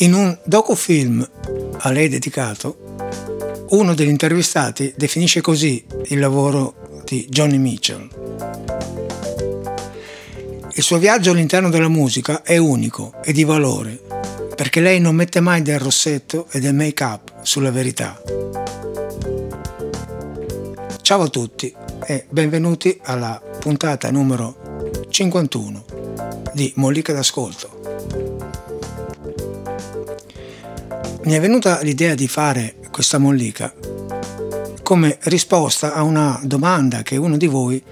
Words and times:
In 0.00 0.14
un 0.14 0.38
docufilm 0.44 1.28
a 1.78 1.90
lei 1.90 2.08
dedicato, 2.08 3.66
uno 3.70 3.94
degli 3.94 4.08
intervistati 4.08 4.92
definisce 4.96 5.40
così 5.40 5.84
il 6.06 6.20
lavoro 6.20 7.02
di 7.04 7.26
Johnny 7.28 7.58
Mitchell. 7.58 8.08
Il 10.74 10.82
suo 10.84 10.98
viaggio 10.98 11.32
all'interno 11.32 11.68
della 11.68 11.88
musica 11.88 12.42
è 12.42 12.56
unico 12.56 13.12
e 13.24 13.32
di 13.32 13.42
valore, 13.42 14.00
perché 14.54 14.78
lei 14.78 15.00
non 15.00 15.16
mette 15.16 15.40
mai 15.40 15.62
del 15.62 15.80
rossetto 15.80 16.46
e 16.52 16.60
del 16.60 16.74
make-up 16.74 17.40
sulla 17.42 17.72
verità. 17.72 18.22
Ciao 21.02 21.22
a 21.22 21.28
tutti 21.28 21.74
e 22.06 22.24
benvenuti 22.28 23.00
alla 23.02 23.42
puntata 23.58 24.12
numero 24.12 24.92
51 25.08 25.84
di 26.52 26.72
Mollica 26.76 27.12
d'Ascolto. 27.12 27.77
Mi 31.24 31.34
è 31.34 31.40
venuta 31.40 31.80
l'idea 31.82 32.14
di 32.14 32.28
fare 32.28 32.76
questa 32.90 33.18
mollica 33.18 33.72
come 34.82 35.18
risposta 35.24 35.92
a 35.92 36.02
una 36.02 36.40
domanda 36.44 37.02
che 37.02 37.16
uno 37.16 37.36
di 37.36 37.46
voi 37.46 37.82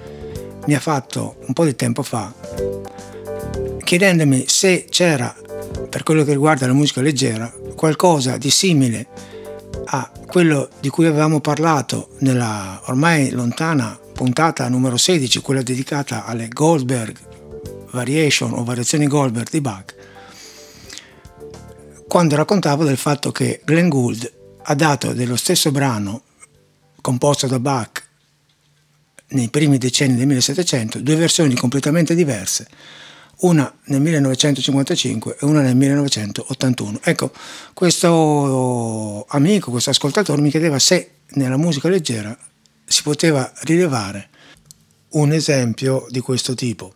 mi 0.66 0.74
ha 0.74 0.80
fatto 0.80 1.36
un 1.46 1.52
po' 1.52 1.64
di 1.64 1.76
tempo 1.76 2.02
fa, 2.02 2.32
chiedendomi 3.84 4.44
se 4.46 4.86
c'era, 4.88 5.34
per 5.90 6.02
quello 6.02 6.24
che 6.24 6.32
riguarda 6.32 6.66
la 6.66 6.72
musica 6.72 7.02
leggera, 7.02 7.52
qualcosa 7.74 8.38
di 8.38 8.50
simile 8.50 9.06
a 9.86 10.10
quello 10.26 10.70
di 10.80 10.88
cui 10.88 11.06
avevamo 11.06 11.40
parlato 11.40 12.08
nella 12.20 12.80
ormai 12.86 13.30
lontana 13.30 13.98
puntata 14.14 14.68
numero 14.68 14.96
16, 14.96 15.40
quella 15.40 15.62
dedicata 15.62 16.24
alle 16.24 16.48
Goldberg 16.48 17.14
Variation 17.90 18.54
o 18.54 18.64
variazioni 18.64 19.06
Goldberg 19.06 19.50
di 19.50 19.60
Bach, 19.60 19.94
quando 22.08 22.36
raccontavo 22.36 22.84
del 22.84 22.96
fatto 22.96 23.32
che 23.32 23.60
Glenn 23.64 23.88
Gould 23.88 24.32
ha 24.62 24.74
dato 24.74 25.12
dello 25.12 25.36
stesso 25.36 25.70
brano 25.70 26.22
composto 27.00 27.46
da 27.46 27.58
Bach 27.58 28.04
nei 29.28 29.48
primi 29.48 29.78
decenni 29.78 30.16
del 30.16 30.26
1700 30.26 31.00
due 31.00 31.16
versioni 31.16 31.54
completamente 31.54 32.14
diverse, 32.14 32.68
una 33.38 33.72
nel 33.86 34.00
1955 34.00 35.36
e 35.40 35.44
una 35.44 35.60
nel 35.60 35.76
1981. 35.76 37.00
Ecco, 37.02 37.32
questo 37.74 39.24
amico, 39.28 39.70
questo 39.70 39.90
ascoltatore 39.90 40.40
mi 40.40 40.50
chiedeva 40.50 40.78
se 40.78 41.10
nella 41.30 41.56
musica 41.56 41.88
leggera 41.88 42.36
si 42.84 43.02
poteva 43.02 43.52
rilevare 43.62 44.30
un 45.10 45.32
esempio 45.32 46.06
di 46.08 46.20
questo 46.20 46.54
tipo. 46.54 46.94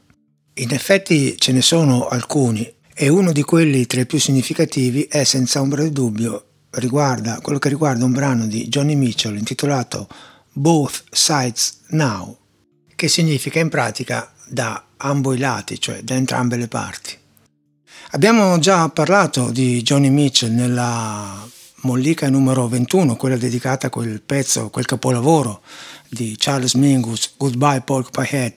In 0.55 0.73
effetti 0.73 1.37
ce 1.37 1.53
ne 1.53 1.63
sono 1.63 2.07
alcuni 2.07 2.73
e 3.03 3.09
uno 3.09 3.33
di 3.33 3.41
quelli 3.41 3.87
tra 3.87 4.03
i 4.03 4.05
più 4.05 4.21
significativi 4.21 5.05
è 5.05 5.25
senza 5.25 5.63
ombra 5.63 5.83
di 5.83 5.91
dubbio 5.91 6.45
riguarda 6.73 7.41
quello 7.41 7.59
che 7.59 7.71
riguarda 7.71 8.05
un 8.05 8.13
brano 8.13 8.47
di 8.47 8.69
Johnny 8.69 8.95
Mitchell 8.95 9.39
intitolato 9.39 10.07
Both 10.53 11.05
Sides 11.11 11.79
Now, 11.93 12.37
che 12.95 13.09
significa 13.09 13.59
in 13.59 13.71
pratica 13.71 14.31
da 14.47 14.85
ambo 14.99 15.33
i 15.33 15.39
lati, 15.39 15.81
cioè 15.81 16.03
da 16.03 16.15
entrambe 16.15 16.59
le 16.59 16.69
parti. 16.69 17.17
Abbiamo 18.11 18.59
già 18.59 18.87
parlato 18.91 19.51
di 19.51 19.81
Johnny 19.81 20.11
Mitchell 20.11 20.53
nella 20.53 21.49
mollica 21.77 22.29
numero 22.29 22.69
21, 22.69 23.17
quella 23.17 23.39
dedicata 23.39 23.87
a 23.87 23.91
quel 23.91 24.21
pezzo, 24.21 24.69
quel 24.69 24.85
capolavoro 24.85 25.63
di 26.07 26.35
Charles 26.37 26.75
Mingus, 26.75 27.33
Goodbye 27.39 27.81
Pork 27.81 28.11
Pie 28.11 28.29
Head, 28.31 28.55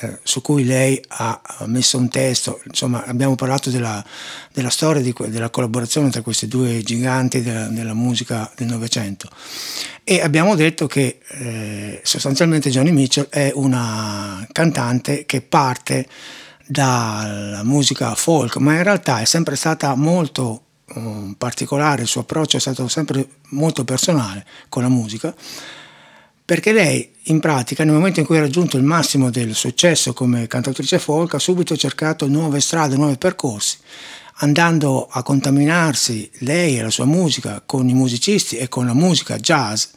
eh, 0.00 0.18
su 0.22 0.40
cui 0.40 0.64
lei 0.64 1.02
ha 1.08 1.40
messo 1.66 1.98
un 1.98 2.08
testo, 2.08 2.60
insomma 2.66 3.04
abbiamo 3.04 3.34
parlato 3.34 3.70
della, 3.70 4.04
della 4.52 4.70
storia 4.70 5.02
di, 5.02 5.14
della 5.26 5.50
collaborazione 5.50 6.10
tra 6.10 6.22
questi 6.22 6.46
due 6.46 6.82
giganti 6.82 7.42
della, 7.42 7.66
della 7.66 7.94
musica 7.94 8.50
del 8.54 8.68
Novecento. 8.68 9.28
E 10.04 10.20
abbiamo 10.20 10.54
detto 10.54 10.86
che 10.86 11.18
eh, 11.28 12.00
sostanzialmente 12.04 12.70
Johnny 12.70 12.92
Mitchell 12.92 13.28
è 13.28 13.50
una 13.54 14.46
cantante 14.52 15.26
che 15.26 15.40
parte 15.40 16.06
dalla 16.66 17.64
musica 17.64 18.14
folk, 18.14 18.56
ma 18.56 18.74
in 18.74 18.82
realtà 18.82 19.20
è 19.20 19.24
sempre 19.24 19.56
stata 19.56 19.94
molto 19.94 20.62
um, 20.94 21.34
particolare, 21.36 22.02
il 22.02 22.08
suo 22.08 22.20
approccio 22.20 22.56
è 22.56 22.60
stato 22.60 22.86
sempre 22.88 23.26
molto 23.50 23.84
personale 23.84 24.46
con 24.68 24.82
la 24.82 24.88
musica 24.88 25.34
perché 26.48 26.72
lei 26.72 27.06
in 27.24 27.40
pratica 27.40 27.84
nel 27.84 27.92
momento 27.92 28.20
in 28.20 28.24
cui 28.24 28.38
ha 28.38 28.40
raggiunto 28.40 28.78
il 28.78 28.82
massimo 28.82 29.28
del 29.28 29.54
successo 29.54 30.14
come 30.14 30.46
cantautrice 30.46 30.98
folk 30.98 31.34
ha 31.34 31.38
subito 31.38 31.76
cercato 31.76 32.26
nuove 32.26 32.60
strade, 32.60 32.96
nuovi 32.96 33.18
percorsi, 33.18 33.76
andando 34.36 35.06
a 35.10 35.22
contaminarsi 35.22 36.30
lei 36.38 36.78
e 36.78 36.82
la 36.82 36.88
sua 36.88 37.04
musica 37.04 37.62
con 37.66 37.86
i 37.90 37.92
musicisti 37.92 38.56
e 38.56 38.68
con 38.68 38.86
la 38.86 38.94
musica 38.94 39.36
jazz, 39.36 39.88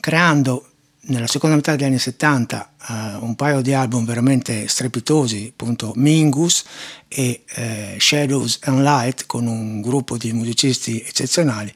creando 0.00 0.68
nella 1.08 1.26
seconda 1.26 1.56
metà 1.56 1.76
degli 1.76 1.84
anni 1.84 1.98
70 1.98 2.72
uh, 2.88 2.94
un 3.22 3.34
paio 3.34 3.60
di 3.60 3.74
album 3.74 4.06
veramente 4.06 4.66
strepitosi, 4.66 5.50
appunto 5.52 5.92
Mingus 5.96 6.64
e 7.08 7.42
uh, 7.58 8.00
Shadows 8.00 8.60
and 8.62 8.80
Light 8.80 9.26
con 9.26 9.46
un 9.46 9.82
gruppo 9.82 10.16
di 10.16 10.32
musicisti 10.32 11.04
eccezionali 11.06 11.70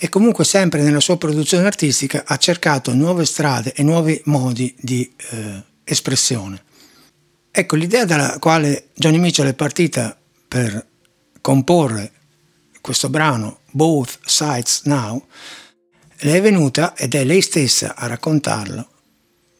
e 0.00 0.08
comunque 0.08 0.44
sempre 0.44 0.82
nella 0.82 1.00
sua 1.00 1.18
produzione 1.18 1.66
artistica 1.66 2.22
ha 2.24 2.36
cercato 2.36 2.94
nuove 2.94 3.24
strade 3.24 3.72
e 3.72 3.82
nuovi 3.82 4.20
modi 4.26 4.72
di 4.78 5.12
eh, 5.30 5.62
espressione. 5.82 6.62
Ecco, 7.50 7.74
l'idea 7.74 8.04
dalla 8.04 8.38
quale 8.38 8.90
Johnny 8.94 9.18
Mitchell 9.18 9.48
è 9.48 9.54
partita 9.54 10.16
per 10.46 10.86
comporre 11.40 12.12
questo 12.80 13.08
brano 13.08 13.60
Both 13.72 14.20
Sides 14.24 14.82
Now 14.84 15.26
le 16.20 16.34
è 16.34 16.40
venuta 16.40 16.96
ed 16.96 17.14
è 17.14 17.24
lei 17.24 17.40
stessa 17.40 17.96
a 17.96 18.06
raccontarlo 18.06 18.88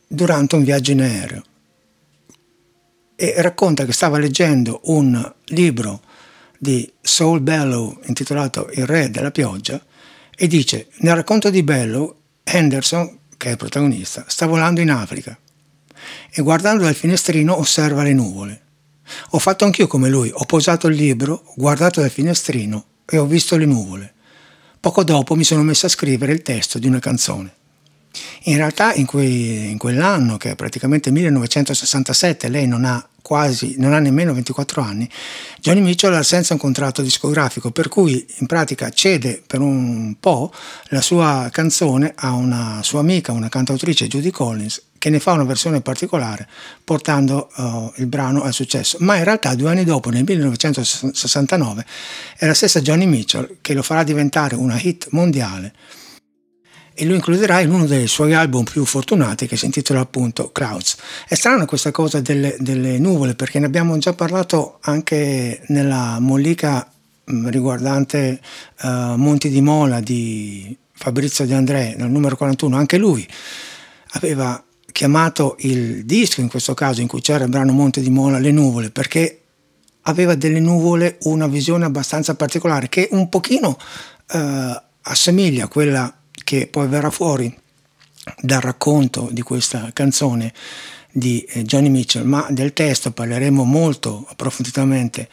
durante 0.07 0.55
un 0.55 0.63
viaggio 0.63 0.93
in 0.93 1.01
aereo 1.01 1.43
e 3.17 3.35
racconta 3.43 3.85
che 3.85 3.93
stava 3.93 4.19
leggendo 4.19 4.81
un 4.85 5.35
libro 5.47 6.01
di 6.59 6.91
Saul 7.01 7.41
Bellow 7.41 7.99
intitolato 8.07 8.69
Il 8.73 8.87
re 8.87 9.11
della 9.11 9.33
pioggia 9.33 9.85
e 10.41 10.47
dice, 10.47 10.87
nel 10.99 11.17
racconto 11.17 11.51
di 11.51 11.65
Bello, 11.65 12.21
Henderson, 12.45 13.19
che 13.37 13.49
è 13.49 13.51
il 13.51 13.57
protagonista, 13.57 14.25
sta 14.29 14.47
volando 14.47 14.81
in 14.81 14.89
Africa 14.89 15.37
e 16.31 16.43
guardando 16.43 16.85
dal 16.85 16.95
finestrino 16.95 17.59
osserva 17.59 18.05
le 18.05 18.13
nuvole. 18.13 18.63
Ho 19.31 19.41
fatto 19.41 19.65
anch'io 19.65 19.89
come 19.89 20.09
lui, 20.09 20.31
ho 20.33 20.45
posato 20.45 20.87
il 20.87 20.95
libro, 20.95 21.43
guardato 21.57 22.01
dal 22.01 22.11
finestrino 22.11 22.85
e 23.05 23.19
ho 23.19 23.27
visto 23.27 23.57
le 23.57 23.67
nuvole. 23.67 24.15
Poco 24.79 25.03
dopo 25.03 25.35
mi 25.35 25.43
sono 25.43 25.65
messo 25.65 25.87
a 25.87 25.89
scrivere 25.89 26.33
il 26.33 26.43
testo 26.43 26.79
di 26.79 26.87
una 26.87 27.01
canzone. 27.01 27.55
In 28.45 28.59
realtà 28.59 28.95
in, 28.95 29.07
quei, 29.07 29.73
in 29.73 29.77
quell'anno, 29.77 30.37
che 30.37 30.53
è 30.53 30.55
praticamente 30.55 31.11
1967, 31.11 32.49
lei 32.49 32.69
non 32.69 32.85
ha 32.85 33.05
quasi, 33.29 33.75
non 33.77 33.93
ha 33.93 33.99
nemmeno 33.99 34.33
24 34.33 34.81
anni, 34.81 35.07
Johnny 35.61 35.83
Mitchell 35.83 36.15
ha 36.15 36.23
senza 36.23 36.55
un 36.55 36.59
contratto 36.59 37.03
discografico, 37.03 37.71
per 37.71 37.89
cui 37.89 38.27
in 38.39 38.47
pratica 38.47 38.89
cede 38.89 39.43
per 39.47 39.61
un 39.61 40.15
po' 40.19 40.51
la 40.85 41.03
sua 41.03 41.51
canzone 41.53 42.15
a 42.17 42.33
una 42.33 42.81
sua 42.83 43.01
amica, 43.01 43.33
una 43.33 43.51
cantautrice, 43.51 44.07
Judy 44.07 44.31
Collins, 44.31 44.83
che 44.97 45.11
ne 45.11 45.21
fa 45.21 45.33
una 45.33 45.45
versione 45.45 45.83
particolare 45.83 46.49
portando 46.83 47.51
uh, 47.55 47.93
il 47.97 48.07
brano 48.07 48.41
al 48.41 48.55
successo. 48.55 48.97
Ma 49.01 49.17
in 49.17 49.25
realtà 49.25 49.55
due 49.55 49.69
anni 49.69 49.85
dopo, 49.85 50.09
nel 50.09 50.25
1969, 50.27 51.85
è 52.39 52.47
la 52.47 52.55
stessa 52.55 52.81
Johnny 52.81 53.05
Mitchell 53.05 53.59
che 53.61 53.75
lo 53.75 53.83
farà 53.83 54.05
diventare 54.05 54.55
una 54.55 54.81
hit 54.81 55.09
mondiale 55.11 55.75
e 57.01 57.05
lo 57.05 57.15
includerà 57.15 57.61
in 57.61 57.71
uno 57.71 57.87
dei 57.87 58.09
suoi 58.09 58.35
album 58.35 58.65
più 58.65 58.85
fortunati 58.85 59.47
che 59.47 59.57
si 59.57 59.67
intitola 59.67 60.01
appunto 60.01 60.51
Clouds. 60.51 60.97
È 61.29 61.37
strana 61.37 61.65
questa 61.65 61.93
cosa 61.93 62.21
delle, 62.21 62.57
delle 62.59 62.99
nuvole 62.99 63.37
perché 63.37 63.61
ne 63.61 63.67
abbiamo 63.67 63.97
già 63.99 64.15
parlato 64.15 64.79
anche 64.81 65.63
nella 65.69 66.19
mollica 66.19 66.91
mm, 67.31 67.49
riguardante 67.51 68.41
uh, 68.83 69.15
Monti 69.15 69.49
di 69.49 69.61
Mola 69.61 70.01
di 70.01 70.77
Fabrizio 70.93 71.47
De 71.47 71.55
André, 71.55 71.95
nel 71.97 72.11
numero 72.11 72.37
41, 72.37 72.77
anche 72.77 72.99
lui 72.99 73.25
aveva 74.15 74.61
chiamato 74.91 75.55
il 75.61 76.05
disco, 76.05 76.41
in 76.41 76.49
questo 76.49 76.75
caso 76.75 77.01
in 77.01 77.07
cui 77.07 77.21
c'era 77.21 77.45
il 77.45 77.51
brano 77.51 77.71
Monte 77.71 78.01
di 78.01 78.11
Mola, 78.11 78.41
Le 78.41 78.51
nuvole, 78.51 78.91
perché 78.91 79.43
aveva 80.03 80.35
delle 80.35 80.59
nuvole 80.59 81.19
una 81.23 81.47
visione 81.47 81.85
abbastanza 81.85 82.35
particolare 82.35 82.89
che 82.89 83.07
un 83.13 83.29
pochino 83.29 83.79
uh, 84.33 84.39
assomiglia 85.03 85.67
a 85.67 85.69
quella 85.69 86.18
che 86.49 86.67
poi 86.67 86.89
verrà 86.89 87.11
fuori 87.11 87.55
dal 88.41 88.63
racconto 88.63 89.29
di 89.31 89.43
questa 89.43 89.91
canzone 89.93 90.55
di 91.13 91.43
eh, 91.43 91.63
Johnny 91.63 91.91
Mitchell, 91.91 92.25
ma 92.25 92.47
del 92.49 92.73
testo 92.73 93.11
parleremo 93.11 93.65
molto 93.65 94.25
approfonditamente 94.27 95.29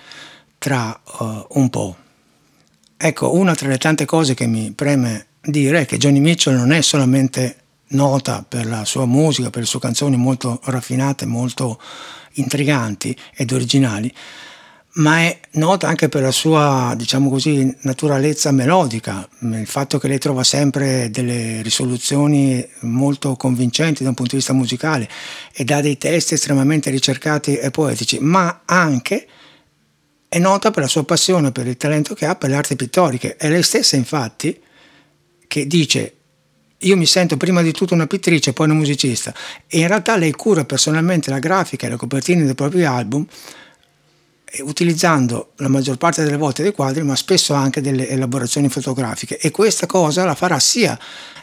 tra 0.57 0.99
uh, 1.19 1.45
un 1.51 1.69
po'. 1.69 1.95
Ecco, 2.97 3.33
una 3.33 3.55
tra 3.55 3.69
le 3.69 3.77
tante 3.77 4.03
cose 4.03 4.33
che 4.33 4.45
mi 4.45 4.73
preme 4.73 5.27
dire 5.39 5.81
è 5.81 5.85
che 5.85 5.95
Johnny 5.95 6.19
Mitchell 6.19 6.57
non 6.57 6.73
è 6.73 6.81
solamente 6.81 7.59
nota 7.91 8.43
per 8.45 8.65
la 8.65 8.83
sua 8.83 9.05
musica, 9.05 9.49
per 9.49 9.61
le 9.61 9.67
sue 9.67 9.79
canzoni 9.79 10.17
molto 10.17 10.59
raffinate, 10.65 11.25
molto 11.25 11.79
intriganti 12.33 13.17
ed 13.33 13.53
originali, 13.53 14.13
ma 14.95 15.19
è 15.19 15.39
nota 15.51 15.87
anche 15.87 16.07
per 16.07 16.21
la 16.21 16.31
sua, 16.31 16.93
diciamo 16.95 17.29
così, 17.29 17.73
naturalezza 17.81 18.51
melodica, 18.51 19.27
il 19.39 19.67
fatto 19.67 19.97
che 19.97 20.07
lei 20.07 20.19
trova 20.19 20.43
sempre 20.43 21.09
delle 21.09 21.61
risoluzioni 21.61 22.65
molto 22.81 23.35
convincenti 23.35 24.03
da 24.03 24.09
un 24.09 24.15
punto 24.15 24.31
di 24.31 24.37
vista 24.37 24.53
musicale 24.53 25.09
e 25.53 25.65
dà 25.65 25.81
dei 25.81 25.97
testi 25.97 26.35
estremamente 26.35 26.89
ricercati 26.91 27.57
e 27.57 27.71
poetici, 27.71 28.19
ma 28.19 28.61
anche 28.63 29.27
è 30.29 30.39
nota 30.39 30.71
per 30.71 30.83
la 30.83 30.89
sua 30.89 31.03
passione, 31.03 31.51
per 31.51 31.67
il 31.67 31.77
talento 31.77 32.13
che 32.13 32.25
ha 32.25 32.35
per 32.35 32.49
le 32.49 32.55
arti 32.55 32.75
pittoriche. 32.75 33.35
È 33.35 33.49
lei 33.49 33.63
stessa, 33.63 33.95
infatti, 33.97 34.57
che 35.47 35.67
dice 35.67 36.13
io 36.79 36.97
mi 36.97 37.05
sento 37.05 37.35
prima 37.37 37.61
di 37.61 37.71
tutto 37.71 37.93
una 37.93 38.07
pittrice, 38.07 38.53
poi 38.53 38.67
una 38.67 38.75
musicista. 38.75 39.33
E 39.67 39.79
in 39.79 39.87
realtà 39.87 40.15
lei 40.17 40.31
cura 40.31 40.65
personalmente 40.65 41.29
la 41.29 41.39
grafica 41.39 41.87
e 41.87 41.89
le 41.89 41.95
copertine 41.95 42.43
dei 42.43 42.55
propri 42.55 42.83
album, 42.85 43.25
utilizzando 44.59 45.51
la 45.57 45.67
maggior 45.67 45.97
parte 45.97 46.23
delle 46.23 46.37
volte 46.37 46.63
dei 46.63 46.71
quadri, 46.71 47.03
ma 47.03 47.15
spesso 47.15 47.53
anche 47.53 47.81
delle 47.81 48.07
elaborazioni 48.07 48.69
fotografiche. 48.69 49.37
E 49.37 49.51
questa 49.51 49.85
cosa 49.85 50.23
la 50.23 50.35
farà 50.35 50.59
sia 50.59 50.97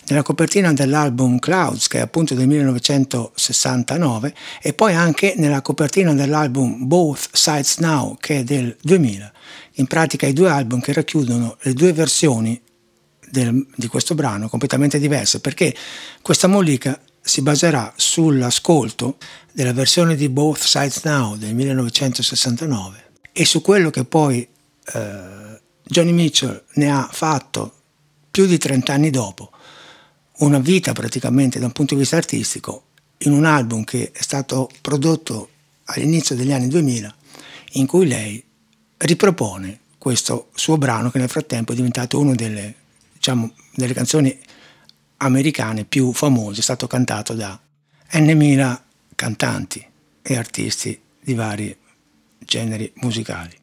nella 0.07 0.23
copertina 0.23 0.73
dell'album 0.73 1.39
Clouds, 1.39 1.89
che 1.89 1.99
è 1.99 2.01
appunto 2.01 2.35
del 2.35 2.49
1969, 2.49 4.35
e 4.61 4.73
poi 4.73 4.95
anche 4.95 5.35
nella 5.37 5.63
copertina 5.63 6.13
dell'album 6.15 6.87
Both 6.87 7.29
Sides 7.33 7.79
Now, 7.79 8.17
che 8.19 8.39
è 8.39 8.45
del 8.45 8.77
2000. 8.83 9.33
In 9.77 9.87
pratica 9.87 10.27
i 10.27 10.33
due 10.33 10.51
album 10.51 10.81
che 10.81 10.93
racchiudono 10.93 11.57
le 11.61 11.73
due 11.73 11.93
versioni 11.93 12.61
del, 13.31 13.67
di 13.75 13.87
questo 13.87 14.15
brano 14.15 14.49
completamente 14.49 14.99
diverse, 14.99 15.41
perché 15.41 15.75
questa 16.21 16.49
mollica 16.49 16.99
si 17.23 17.41
baserà 17.41 17.93
sull'ascolto 17.97 19.17
della 19.53 19.73
versione 19.73 20.17
di 20.17 20.29
Both 20.29 20.65
Sides 20.65 21.03
Now 21.05 21.37
del 21.37 21.55
1969 21.55 23.11
e 23.33 23.45
su 23.45 23.63
quello 23.63 23.91
che 23.91 24.05
poi 24.05 24.47
eh, 24.93 25.61
Johnny 25.85 26.13
Mitchell 26.13 26.65
ne 26.75 26.91
ha 26.91 27.09
fatto 27.11 27.75
più 28.31 28.47
di 28.47 28.59
30 28.59 28.93
anni 28.93 29.11
dopo, 29.11 29.51
una 30.39 30.59
vita 30.59 30.93
praticamente 30.93 31.59
da 31.59 31.67
un 31.67 31.73
punto 31.73 31.95
di 31.95 32.01
vista 32.01 32.17
artistico, 32.17 32.85
in 33.19 33.33
un 33.33 33.45
album 33.45 33.85
che 33.85 34.11
è 34.13 34.23
stato 34.23 34.69
prodotto 34.81 35.51
all'inizio 35.85 36.35
degli 36.35 36.53
anni 36.53 36.69
2000, 36.69 37.15
in 37.73 37.87
cui 37.87 38.07
lei 38.07 38.43
ripropone 38.97 39.81
questo 39.99 40.49
suo 40.55 40.79
brano 40.79 41.11
che 41.11 41.19
nel 41.19 41.29
frattempo 41.29 41.73
è 41.73 41.77
diventato 41.77 42.19
uno 42.19 42.35
delle 42.35 42.75
diciamo, 43.13 43.53
delle 43.75 43.95
canzoni 43.95 44.37
americane 45.23 45.85
più 45.85 46.13
famose, 46.13 46.61
è 46.61 46.63
stato 46.63 46.87
cantato 46.87 47.35
da 47.35 47.59
N.000 48.13 48.81
cantanti 49.15 49.85
e 50.21 50.37
artisti 50.37 51.01
di 51.21 51.35
vari 51.35 51.77
generi 52.39 52.93
musicali. 52.97 53.57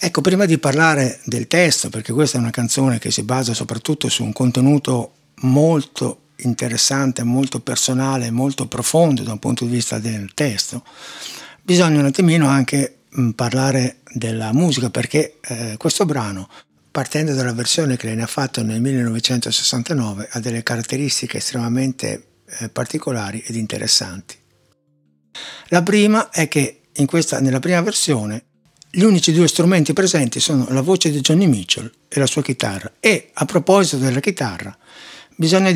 Ecco, 0.00 0.20
prima 0.20 0.44
di 0.46 0.58
parlare 0.58 1.20
del 1.24 1.46
testo, 1.48 1.90
perché 1.90 2.12
questa 2.12 2.38
è 2.38 2.40
una 2.40 2.50
canzone 2.50 2.98
che 2.98 3.10
si 3.10 3.22
basa 3.22 3.52
soprattutto 3.52 4.08
su 4.08 4.22
un 4.22 4.32
contenuto 4.32 5.12
molto 5.40 6.20
interessante, 6.36 7.24
molto 7.24 7.60
personale, 7.60 8.30
molto 8.30 8.68
profondo 8.68 9.22
da 9.22 9.32
un 9.32 9.38
punto 9.38 9.64
di 9.64 9.72
vista 9.72 9.98
del 9.98 10.32
testo, 10.34 10.84
bisogna 11.62 11.98
un 11.98 12.06
attimino 12.06 12.46
anche 12.46 12.98
parlare 13.34 13.98
della 14.12 14.52
musica 14.52 14.90
perché 14.90 15.38
eh, 15.40 15.74
questo 15.76 16.04
brano 16.04 16.48
partendo 16.98 17.32
dalla 17.32 17.52
versione 17.52 17.96
che 17.96 18.12
ne 18.12 18.24
ha 18.24 18.26
fatto 18.26 18.60
nel 18.64 18.80
1969, 18.80 20.30
ha 20.32 20.40
delle 20.40 20.64
caratteristiche 20.64 21.36
estremamente 21.36 22.24
eh, 22.58 22.70
particolari 22.70 23.40
ed 23.46 23.54
interessanti. 23.54 24.34
La 25.68 25.84
prima 25.84 26.30
è 26.30 26.48
che 26.48 26.80
questa, 27.06 27.38
nella 27.38 27.60
prima 27.60 27.80
versione 27.82 28.46
gli 28.90 29.02
unici 29.02 29.32
due 29.32 29.46
strumenti 29.46 29.92
presenti 29.92 30.40
sono 30.40 30.66
la 30.70 30.80
voce 30.80 31.12
di 31.12 31.20
Johnny 31.20 31.46
Mitchell 31.46 31.88
e 32.08 32.18
la 32.18 32.26
sua 32.26 32.42
chitarra. 32.42 32.90
E 32.98 33.30
a 33.32 33.44
proposito 33.44 33.98
della 33.98 34.18
chitarra, 34.18 34.76
bisogna 35.36 35.70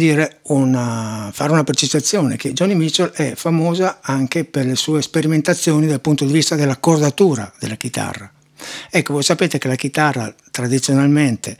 una, 0.46 1.30
fare 1.32 1.52
una 1.52 1.62
precisazione 1.62 2.34
che 2.34 2.52
Johnny 2.52 2.74
Mitchell 2.74 3.12
è 3.12 3.34
famosa 3.36 4.00
anche 4.02 4.44
per 4.44 4.66
le 4.66 4.74
sue 4.74 5.00
sperimentazioni 5.00 5.86
dal 5.86 6.00
punto 6.00 6.24
di 6.24 6.32
vista 6.32 6.56
dell'accordatura 6.56 7.52
della 7.60 7.76
chitarra. 7.76 8.28
Ecco, 8.90 9.12
voi 9.12 9.22
sapete 9.22 9.58
che 9.58 9.68
la 9.68 9.74
chitarra 9.74 10.34
tradizionalmente 10.50 11.56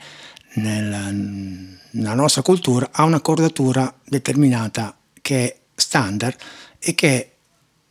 nella, 0.55 1.09
nella 1.11 2.13
nostra 2.13 2.41
cultura 2.41 2.89
ha 2.91 3.03
una 3.03 3.21
cordatura 3.21 3.93
determinata 4.03 4.95
che 5.21 5.43
è 5.43 5.57
standard 5.75 6.35
e 6.79 6.95
che 6.95 7.09
è 7.09 7.31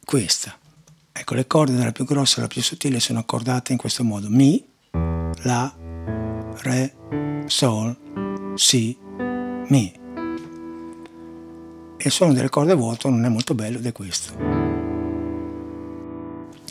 questa. 0.04 0.56
Ecco, 1.12 1.34
le 1.34 1.46
corde 1.46 1.76
dalla 1.76 1.92
più 1.92 2.04
grossa 2.04 2.38
alla 2.38 2.48
più 2.48 2.62
sottile 2.62 3.00
sono 3.00 3.18
accordate 3.18 3.72
in 3.72 3.78
questo 3.78 4.04
modo. 4.04 4.28
Mi, 4.28 4.64
La, 5.42 5.74
Re, 6.58 6.94
Sol, 7.46 8.54
Si, 8.54 8.96
Mi. 9.68 10.00
Il 12.04 12.10
suono 12.10 12.32
delle 12.32 12.48
corde 12.48 12.74
vuoto 12.74 13.08
non 13.08 13.24
è 13.24 13.28
molto 13.28 13.54
bello 13.54 13.78
ed 13.78 13.86
è 13.86 13.92
questo 13.92 14.61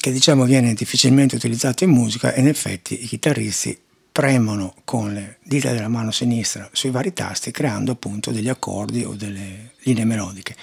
che 0.01 0.11
diciamo 0.11 0.45
viene 0.45 0.73
difficilmente 0.73 1.35
utilizzato 1.35 1.83
in 1.83 1.91
musica 1.91 2.33
e 2.33 2.41
in 2.41 2.47
effetti 2.47 3.03
i 3.03 3.05
chitarristi 3.05 3.79
premono 4.11 4.73
con 4.83 5.13
le 5.13 5.37
dita 5.43 5.71
della 5.71 5.87
mano 5.87 6.09
sinistra 6.09 6.67
sui 6.73 6.89
vari 6.89 7.13
tasti 7.13 7.51
creando 7.51 7.91
appunto 7.91 8.31
degli 8.31 8.49
accordi 8.49 9.03
o 9.03 9.13
delle 9.13 9.73
linee 9.83 10.03
melodiche. 10.03 10.55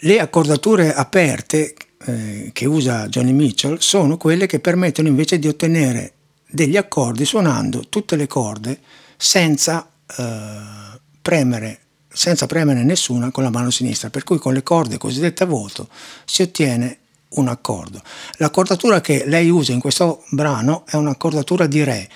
Le 0.00 0.18
accordature 0.18 0.92
aperte 0.92 1.74
eh, 2.04 2.50
che 2.52 2.66
usa 2.66 3.08
Johnny 3.08 3.32
Mitchell 3.32 3.78
sono 3.78 4.16
quelle 4.16 4.46
che 4.46 4.58
permettono 4.58 5.06
invece 5.06 5.38
di 5.38 5.46
ottenere 5.46 6.12
degli 6.48 6.76
accordi 6.76 7.24
suonando 7.24 7.88
tutte 7.88 8.16
le 8.16 8.26
corde 8.26 8.80
senza 9.16 9.88
eh, 10.18 10.98
premere 11.22 11.80
senza 12.08 12.46
premere 12.46 12.82
nessuna 12.82 13.30
con 13.30 13.42
la 13.42 13.50
mano 13.50 13.68
sinistra, 13.68 14.08
per 14.08 14.24
cui 14.24 14.38
con 14.38 14.54
le 14.54 14.62
corde 14.62 14.96
cosiddette 14.96 15.42
a 15.42 15.46
vuoto 15.46 15.86
si 16.24 16.40
ottiene 16.40 17.00
un 17.30 17.48
accordo. 17.48 18.00
L'accordatura 18.36 19.00
che 19.00 19.24
lei 19.26 19.48
usa 19.48 19.72
in 19.72 19.80
questo 19.80 20.24
brano 20.30 20.84
è 20.86 20.96
un'accordatura 20.96 21.66
di 21.66 21.82
Re, 21.82 22.08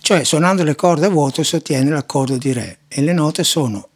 cioè 0.00 0.24
suonando 0.24 0.62
le 0.62 0.74
corde 0.74 1.06
a 1.06 1.10
vuoto 1.10 1.42
si 1.42 1.56
ottiene 1.56 1.90
l'accordo 1.90 2.36
di 2.36 2.52
Re 2.52 2.78
e 2.88 3.02
le 3.02 3.12
note 3.12 3.42
sono 3.42 3.88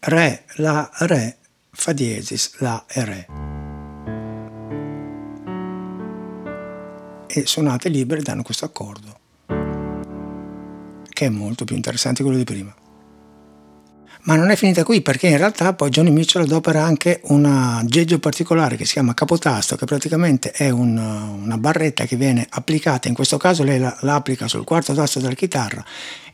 Re, 0.00 0.44
La, 0.56 0.90
Re, 0.92 1.38
Fa 1.70 1.92
diesis, 1.92 2.58
La 2.58 2.84
e 2.86 3.04
Re. 3.04 3.26
E 7.26 7.46
suonate 7.46 7.88
libere 7.88 8.22
danno 8.22 8.42
questo 8.42 8.64
accordo, 8.64 9.18
che 11.08 11.26
è 11.26 11.28
molto 11.28 11.64
più 11.64 11.76
interessante 11.76 12.22
di 12.22 12.28
quello 12.28 12.42
di 12.42 12.44
prima. 12.44 12.74
Ma 14.26 14.34
non 14.34 14.50
è 14.50 14.56
finita 14.56 14.82
qui 14.82 15.02
perché 15.02 15.28
in 15.28 15.36
realtà 15.36 15.72
poi 15.72 15.88
Johnny 15.88 16.10
Mitchell 16.10 16.42
adopera 16.42 16.82
anche 16.82 17.20
un 17.26 17.44
aggeggio 17.44 18.18
particolare 18.18 18.74
che 18.74 18.84
si 18.84 18.94
chiama 18.94 19.14
capotasto, 19.14 19.76
che 19.76 19.84
praticamente 19.84 20.50
è 20.50 20.68
un, 20.68 20.96
una 20.96 21.58
barretta 21.58 22.06
che 22.06 22.16
viene 22.16 22.44
applicata, 22.50 23.06
in 23.06 23.14
questo 23.14 23.36
caso 23.36 23.62
lei 23.62 23.78
la, 23.78 23.96
la, 24.00 24.16
applica 24.16 24.48
sul 24.48 24.64
quarto 24.64 24.94
tasto 24.94 25.20
della 25.20 25.34
chitarra 25.34 25.84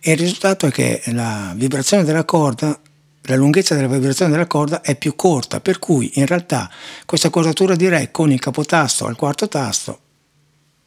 e 0.00 0.12
il 0.12 0.18
risultato 0.18 0.66
è 0.66 0.70
che 0.70 1.02
la 1.08 1.52
vibrazione 1.54 2.02
della 2.02 2.24
corda, 2.24 2.80
la 3.24 3.36
lunghezza 3.36 3.74
della 3.74 3.88
vibrazione 3.88 4.30
della 4.30 4.46
corda 4.46 4.80
è 4.80 4.96
più 4.96 5.14
corta, 5.14 5.60
per 5.60 5.78
cui 5.78 6.12
in 6.14 6.24
realtà 6.24 6.70
questa 7.04 7.28
cordatura 7.28 7.76
di 7.76 7.90
Re 7.90 8.10
con 8.10 8.32
il 8.32 8.40
capotasto 8.40 9.04
al 9.04 9.16
quarto 9.16 9.48
tasto 9.48 9.98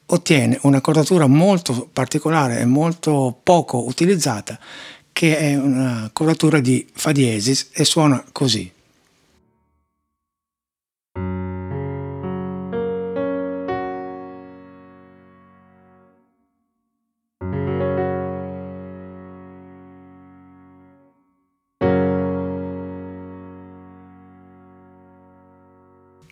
ottiene 0.08 0.58
una 0.64 0.82
cordatura 0.82 1.28
molto 1.28 1.88
particolare 1.94 2.60
e 2.60 2.66
molto 2.66 3.40
poco 3.44 3.86
utilizzata 3.86 4.58
che 5.16 5.38
è 5.38 5.56
una 5.56 6.10
coloratura 6.12 6.60
di 6.60 6.86
Fa 6.92 7.14
diesis 7.14 7.70
e 7.72 7.86
suona 7.86 8.22
così. 8.34 8.70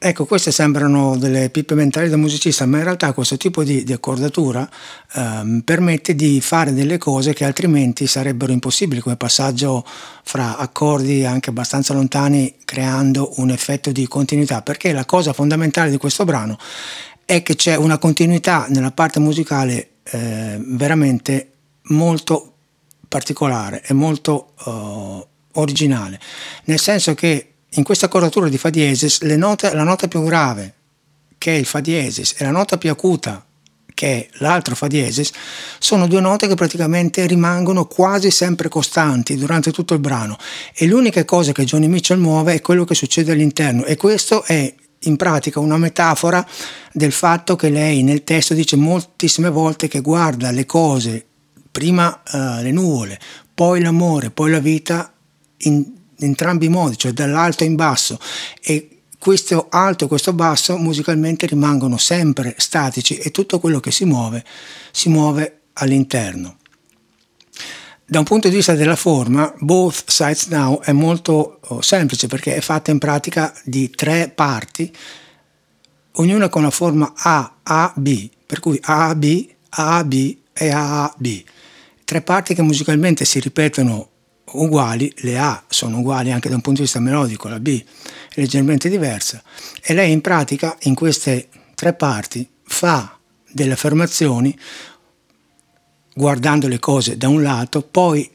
Ecco, 0.06 0.26
queste 0.26 0.52
sembrano 0.52 1.16
delle 1.16 1.50
pippe 1.50 1.76
mentali 1.76 2.10
da 2.10 2.18
musicista, 2.18 2.66
ma 2.66 2.78
in 2.80 2.84
realtà 2.84 3.14
questo 3.14 3.38
tipo 3.38 3.64
di, 3.64 3.86
di 3.86 3.94
accordatura 3.94 4.70
ehm, 5.14 5.62
permette 5.62 6.14
di 6.14 6.42
fare 6.42 6.74
delle 6.74 6.98
cose 6.98 7.32
che 7.32 7.46
altrimenti 7.46 8.06
sarebbero 8.06 8.52
impossibili, 8.52 9.00
come 9.00 9.16
passaggio 9.16 9.82
fra 10.24 10.58
accordi 10.58 11.24
anche 11.24 11.52
abbastanza 11.52 11.94
lontani, 11.94 12.54
creando 12.66 13.36
un 13.38 13.50
effetto 13.50 13.94
di 13.94 14.06
continuità, 14.06 14.62
perché 14.62 14.92
la 14.92 15.06
cosa 15.06 15.32
fondamentale 15.32 15.90
di 15.90 15.96
questo 15.96 16.26
brano 16.26 16.58
è 17.24 17.42
che 17.42 17.56
c'è 17.56 17.78
una 17.78 17.98
continuità 17.98 18.66
nella 18.68 18.92
parte 18.92 19.22
musicale 19.22 19.92
eh, 20.04 20.60
veramente 20.62 21.52
molto 21.84 22.56
particolare 23.08 23.82
e 23.86 23.94
molto 23.94 24.52
eh, 24.66 25.28
originale, 25.54 26.20
nel 26.66 26.80
senso 26.82 27.14
che 27.14 27.53
in 27.75 27.84
questa 27.84 28.08
coloratura 28.08 28.50
di 28.50 28.58
Fa 28.58 28.70
diesis 28.70 29.22
note, 29.22 29.74
la 29.74 29.84
nota 29.84 30.08
più 30.08 30.24
grave, 30.24 30.74
che 31.38 31.56
è 31.56 31.58
il 31.58 31.65
Fa 31.65 31.80
diesis, 31.80 32.36
e 32.38 32.44
la 32.44 32.51
nota 32.51 32.77
più 32.77 32.89
acuta, 32.89 33.46
che 33.94 34.08
è 34.08 34.27
l'altro 34.39 34.75
fa 34.75 34.88
diesis, 34.88 35.32
sono 35.80 36.08
due 36.08 36.20
note 36.20 36.48
che 36.48 36.56
praticamente 36.56 37.25
rimangono 37.25 37.86
quasi 37.86 38.32
sempre 38.32 38.70
costanti 38.70 39.36
durante 39.38 39.72
tutto 39.72 39.94
il 39.94 40.00
brano. 40.00 40.38
E 40.74 40.86
l'unica 40.88 41.24
cosa 41.25 41.51
che 41.51 41.63
Johnny 41.63 41.88
Mitchell 41.88 42.20
muove 42.20 42.53
è 42.53 42.62
quello 42.62 42.86
che 42.86 42.96
succede 42.96 43.32
all'interno. 43.32 43.86
E 43.86 43.96
questo 43.96 44.44
è 44.44 44.74
in 45.06 45.15
pratica 45.15 45.60
una 45.60 45.77
metafora 45.77 46.46
del 46.92 47.12
fatto 47.12 47.56
che 47.56 47.70
lei 47.70 48.03
nel 48.03 48.24
testo 48.24 48.53
dice 48.53 48.75
moltissime 48.75 49.50
volte 49.50 49.88
che 49.88 50.01
guarda 50.01 50.51
le 50.51 50.65
cose, 50.65 51.25
prima 51.72 52.22
uh, 52.32 52.62
le 52.62 52.72
nuvole, 52.72 53.20
poi 53.53 53.82
l'amore, 53.82 54.30
poi 54.30 54.51
la 54.51 54.60
vita 54.60 55.12
in 55.58 56.01
entrambi 56.24 56.65
i 56.65 56.70
modi, 56.70 56.98
cioè 56.98 57.12
dall'alto 57.12 57.63
in 57.63 57.75
basso 57.75 58.20
e 58.62 58.88
questo 59.18 59.68
alto 59.70 60.06
e 60.06 60.08
questo 60.10 60.34
basso 60.34 60.77
musicalmente 60.77 61.46
rimangono 61.46 61.98
sempre 61.98 62.56
statici 62.58 63.15
e 63.15 63.32
tutto 63.32 63.60
quello 63.60 63.80
che 63.80 63.89
si 63.89 64.03
muove 64.03 64.44
si 64.92 65.08
muove 65.08 65.62
all'interno. 65.74 66.58
Da 68.06 68.20
un 68.20 68.25
punto 68.25 68.50
di 68.50 68.56
vista 68.56 68.75
della 68.75 68.98
forma, 68.98 69.53
Both 69.60 70.10
Sides 70.10 70.48
Now 70.48 70.82
è 70.82 70.92
molto 70.92 71.60
oh, 71.62 71.82
semplice 71.82 72.27
perché 72.27 72.53
è 72.53 72.60
fatta 72.60 72.92
in 72.92 72.98
pratica 73.00 73.53
di 73.63 73.89
tre 73.89 74.30
parti, 74.30 74.94
ognuna 76.12 76.50
con 76.50 76.62
la 76.62 76.70
forma 76.70 77.13
A, 77.15 77.60
A, 77.63 77.94
B, 77.96 78.30
per 78.46 78.60
cui 78.60 78.77
A, 78.84 79.15
B, 79.15 79.48
A, 79.70 80.03
B 80.03 80.38
e 80.51 80.70
A, 80.70 81.12
B. 81.18 81.44
Tre 82.03 82.22
parti 82.22 82.53
che 82.53 82.62
musicalmente 82.62 83.24
si 83.24 83.39
ripetono 83.39 84.10
uguali, 84.54 85.12
le 85.18 85.38
A 85.38 85.64
sono 85.68 86.00
uguali 86.00 86.32
anche 86.32 86.50
da 86.50 86.56
un 86.56 86.62
punto 86.62 86.80
di 86.80 86.86
vista 86.86 87.00
melodico, 87.00 87.48
la 87.48 87.60
B 87.60 87.84
è 88.30 88.40
leggermente 88.40 88.90
diversa 88.90 89.42
e 89.82 89.94
lei 89.94 90.12
in 90.12 90.22
pratica 90.22 90.76
in 90.82 90.96
queste 90.96 91.50
tre 91.76 91.94
parti 91.94 92.48
fa 92.64 93.18
delle 93.52 93.74
affermazioni 93.74 94.58
guardando 96.14 96.68
le 96.68 96.80
cose 96.80 97.18
da 97.18 97.28
un 97.28 97.42
lato, 97.42 97.82
poi 97.82 98.30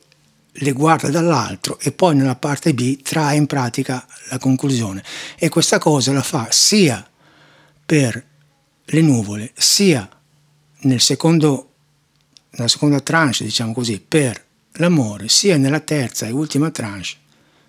le 0.61 0.73
guarda 0.73 1.09
dall'altro 1.09 1.79
e 1.79 1.93
poi 1.93 2.17
nella 2.17 2.35
parte 2.35 2.75
B 2.75 3.01
trae 3.03 3.37
in 3.37 3.47
pratica 3.47 4.05
la 4.31 4.39
conclusione. 4.39 5.03
E 5.37 5.49
questa 5.49 5.79
cosa 5.79 6.13
la 6.13 6.23
fa 6.23 6.49
sia 6.51 7.07
per 7.87 8.25
le 8.85 9.01
nuvole 9.01 9.53
sia 9.55 10.09
nel 10.81 11.01
secondo, 11.01 11.73
nella 12.51 12.69
seconda 12.69 13.01
tranche 13.01 13.45
diciamo 13.45 13.73
così 13.73 14.01
per 14.01 14.47
l'amore 14.79 15.29
sia 15.29 15.57
nella 15.57 15.81
terza 15.81 16.27
e 16.27 16.31
ultima 16.31 16.71
tranche 16.71 17.17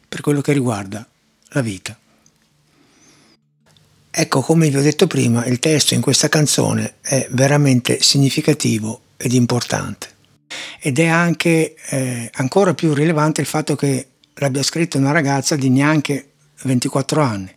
per 0.07 0.21
quello 0.21 0.41
che 0.41 0.53
riguarda 0.53 1.07
la 1.49 1.61
vita. 1.61 1.97
Ecco, 4.11 4.41
come 4.41 4.69
vi 4.69 4.77
ho 4.77 4.81
detto 4.81 5.07
prima, 5.07 5.45
il 5.45 5.59
testo 5.59 5.93
in 5.93 6.01
questa 6.01 6.29
canzone 6.29 6.95
è 7.01 7.27
veramente 7.31 8.01
significativo 8.01 9.01
ed 9.17 9.33
importante. 9.33 10.17
Ed 10.79 10.97
è 10.97 11.05
anche 11.05 11.75
eh, 11.89 12.29
ancora 12.33 12.73
più 12.73 12.93
rilevante 12.93 13.41
il 13.41 13.47
fatto 13.47 13.75
che 13.75 14.07
l'abbia 14.35 14.63
scritto 14.63 14.97
una 14.97 15.11
ragazza 15.11 15.55
di 15.55 15.69
neanche 15.69 16.31
24 16.63 17.21
anni. 17.21 17.53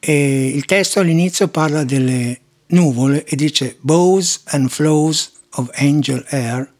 E 0.00 0.48
il 0.48 0.64
testo 0.64 1.00
all'inizio 1.00 1.48
parla 1.48 1.84
delle 1.84 2.40
nuvole 2.68 3.24
e 3.24 3.36
dice 3.36 3.76
Bows 3.80 4.42
and 4.46 4.68
flows 4.68 5.32
of 5.52 5.70
angel 5.74 6.24
air 6.28 6.73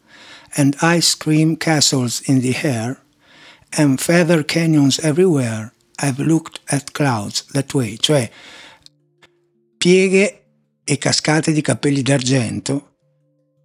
and 0.55 0.75
ice 0.81 1.15
cream 1.15 1.57
castles 1.57 2.21
in 2.27 2.41
the 2.41 2.55
air 2.63 3.01
and 3.77 3.99
feather 3.99 4.43
canyons 4.43 4.99
everywhere. 4.99 5.73
I've 5.99 6.19
looked 6.19 6.59
at 6.71 6.91
clouds 6.91 7.45
that 7.53 7.73
way, 7.73 7.97
cioè 7.97 8.29
pieghe 9.77 10.43
e 10.83 10.97
cascate 10.97 11.51
di 11.51 11.61
capelli 11.61 12.01
d'argento 12.01 12.95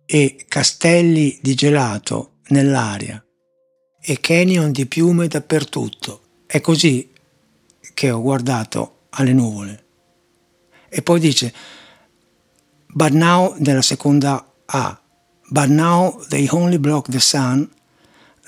e 0.06 0.44
castelli 0.48 1.38
di 1.40 1.54
gelato 1.54 2.38
nell'aria 2.48 3.24
e 4.00 4.20
canyon 4.20 4.72
di 4.72 4.86
piume 4.86 5.28
dappertutto. 5.28 6.22
È 6.46 6.60
così 6.60 7.12
che 7.94 8.10
ho 8.10 8.20
guardato 8.20 9.06
alle 9.10 9.32
nuvole. 9.32 9.84
E 10.88 11.02
poi 11.02 11.20
dice, 11.20 11.52
but 12.88 13.12
now 13.12 13.54
nella 13.58 13.82
seconda 13.82 14.52
A, 14.66 14.99
but 15.50 15.68
now 15.68 16.16
they 16.28 16.48
only 16.50 16.78
block 16.78 17.08
the 17.08 17.20
sun, 17.20 17.70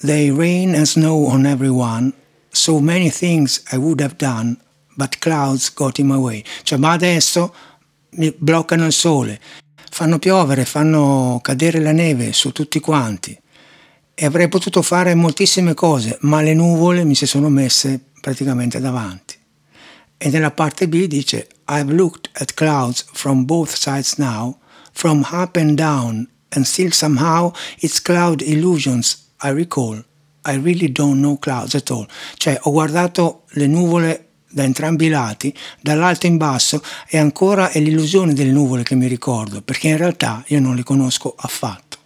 they 0.03 0.31
rain 0.31 0.75
and 0.75 0.87
snow 0.87 1.27
on 1.27 1.47
everyone, 1.47 2.13
so 2.51 2.81
many 2.81 3.11
things 3.11 3.63
I 3.73 3.77
would 3.77 4.01
have 4.01 4.17
done, 4.17 4.59
but 4.97 5.19
clouds 5.21 5.73
got 5.73 5.99
in 5.99 6.07
my 6.07 6.17
way. 6.17 6.45
Cioè, 6.63 6.79
ma 6.79 6.93
adesso 6.93 7.55
mi 8.11 8.35
bloccano 8.37 8.87
il 8.87 8.93
sole, 8.93 9.41
fanno 9.91 10.19
piovere, 10.19 10.65
fanno 10.65 11.41
cadere 11.43 11.81
la 11.81 11.93
neve 11.93 12.33
su 12.33 12.53
tutti 12.53 12.81
quanti 12.81 13.39
e 14.15 14.27
avrei 14.27 14.49
potuto 14.49 14.83
fare 14.83 15.15
moltissime 15.15 15.75
cose, 15.75 16.19
ma 16.23 16.43
le 16.43 16.55
nuvole 16.55 17.05
mi 17.05 17.15
si 17.15 17.27
sono 17.27 17.49
messe 17.49 18.01
praticamente 18.21 18.79
davanti. 18.81 19.37
E 20.17 20.31
nella 20.31 20.53
parte 20.53 20.87
B 20.87 21.07
dice 21.07 21.49
I've 21.69 21.93
looked 21.93 22.31
at 22.35 22.55
clouds 22.55 23.05
from 23.13 23.45
both 23.45 23.75
sides 23.75 24.17
now, 24.19 24.59
from 24.93 25.27
up 25.33 25.57
and 25.57 25.77
down, 25.77 26.29
and 26.53 26.65
still 26.65 26.91
somehow 26.91 27.53
it's 27.79 28.01
cloud 28.01 28.41
illusions 28.43 29.33
I 29.43 29.51
recall. 29.51 30.03
I 30.45 30.57
really 30.57 30.91
don't 30.91 31.21
know 31.21 31.39
clouds 31.39 31.75
at 31.75 31.91
all. 31.91 32.07
Cioè 32.37 32.59
ho 32.63 32.71
guardato 32.71 33.45
le 33.51 33.67
nuvole 33.67 34.27
da 34.53 34.65
entrambi 34.65 35.07
i 35.07 35.09
lati, 35.09 35.55
dall'alto 35.81 36.27
in 36.27 36.37
basso, 36.37 36.83
e 37.09 37.17
ancora 37.17 37.71
è 37.71 37.81
l'illusione 37.81 38.35
delle 38.35 38.51
nuvole 38.51 38.83
che 38.83 38.95
mi 38.95 39.07
ricordo, 39.07 39.63
perché 39.63 39.89
in 39.89 39.97
realtà 39.97 40.45
io 40.49 40.61
non 40.61 40.77
le 40.77 40.83
conosco 40.83 41.35
affatto. 41.37 41.99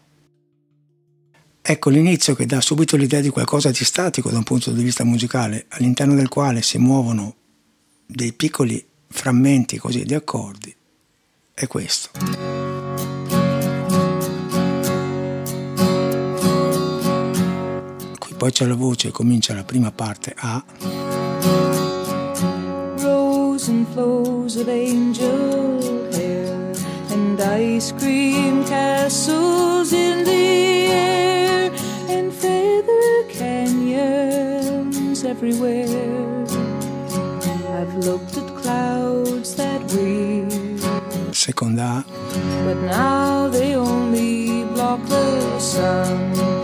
Ecco 1.60 1.90
l'inizio 1.90 2.36
che 2.36 2.46
dà 2.46 2.60
subito 2.60 2.96
l'idea 2.96 3.20
di 3.20 3.30
qualcosa 3.30 3.70
di 3.70 3.84
statico 3.84 4.30
da 4.30 4.36
un 4.36 4.44
punto 4.44 4.70
di 4.70 4.82
vista 4.84 5.02
musicale, 5.02 5.66
all'interno 5.70 6.14
del 6.14 6.28
quale 6.28 6.62
si 6.62 6.78
muovono 6.78 7.34
dei 8.06 8.32
piccoli 8.32 8.84
frammenti 9.08 9.76
così 9.78 10.04
di 10.04 10.14
accordi, 10.14 10.74
è 11.52 11.66
questo. 11.66 12.65
Poi 18.36 18.52
c'è 18.52 18.66
la 18.66 18.74
voce, 18.74 19.10
comincia 19.10 19.54
la 19.54 19.64
prima 19.64 19.90
parte 19.90 20.34
A 20.36 20.64
and 23.68 23.88
flows 23.88 24.56
of 24.56 24.68
angel 24.68 25.80
hair 26.12 26.72
and 27.10 27.40
ice 27.40 27.90
cream 27.92 28.64
castles 28.64 29.92
in 29.92 30.24
the 30.24 30.86
air 30.86 31.72
and 32.08 32.32
feather 32.32 33.24
canyons 33.28 35.24
everywhere. 35.24 36.44
I've 37.76 37.94
looked 37.96 38.36
at 38.36 38.54
clouds 38.56 39.56
that 39.56 39.82
way. 39.92 40.46
Seconda. 41.32 42.04
But 42.64 42.76
now 42.82 43.48
they 43.48 43.74
only 43.74 44.64
block 44.64 45.04
the 45.08 45.58
sun. 45.58 46.55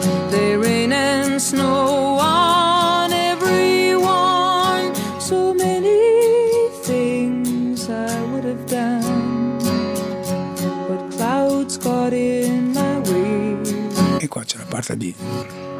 B. 14.96 15.14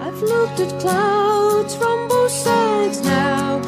I've 0.00 0.21
looked 0.23 0.61
at 0.61 0.81
clouds 0.81 1.75
from 1.75 2.09
both 2.09 2.31
sides 2.31 3.00
now, 3.02 3.61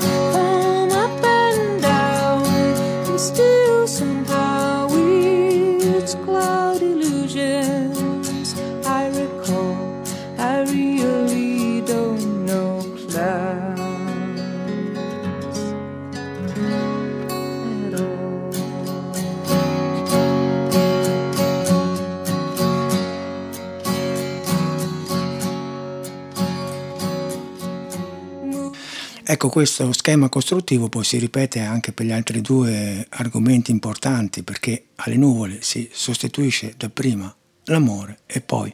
Ecco, 29.35 29.49
questo 29.49 29.93
schema 29.93 30.29
costruttivo 30.29 30.88
poi 30.88 31.03
si 31.03 31.19
ripete 31.19 31.59
anche 31.59 31.91
per 31.91 32.07
gli 32.07 32.12
altri 32.12 32.41
due 32.41 33.05
argomenti 33.11 33.73
importanti, 33.73 34.45
perché 34.45 34.91
alle 34.95 35.17
nuvole 35.17 35.59
si 35.61 35.91
sostituisce 35.93 36.75
dapprima 36.76 37.35
l'amore 37.64 38.21
e 38.26 38.41
poi 38.41 38.73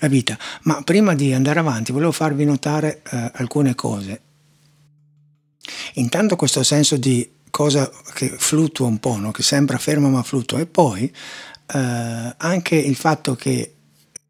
la 0.00 0.08
vita. 0.08 0.38
Ma 0.64 0.82
prima 0.82 1.14
di 1.14 1.32
andare 1.32 1.60
avanti 1.60 1.92
volevo 1.92 2.12
farvi 2.12 2.44
notare 2.44 3.00
eh, 3.10 3.30
alcune 3.36 3.74
cose. 3.74 4.20
Intanto 5.94 6.36
questo 6.36 6.62
senso 6.62 6.98
di 6.98 7.26
cosa 7.48 7.90
che 8.12 8.34
fluttua 8.36 8.88
un 8.88 8.98
po', 8.98 9.16
no? 9.16 9.30
che 9.30 9.42
sembra 9.42 9.78
ferma 9.78 10.10
ma 10.10 10.22
fluttua. 10.22 10.60
E 10.60 10.66
poi 10.66 11.04
eh, 11.04 12.34
anche 12.36 12.76
il 12.76 12.96
fatto 12.96 13.34
che 13.34 13.76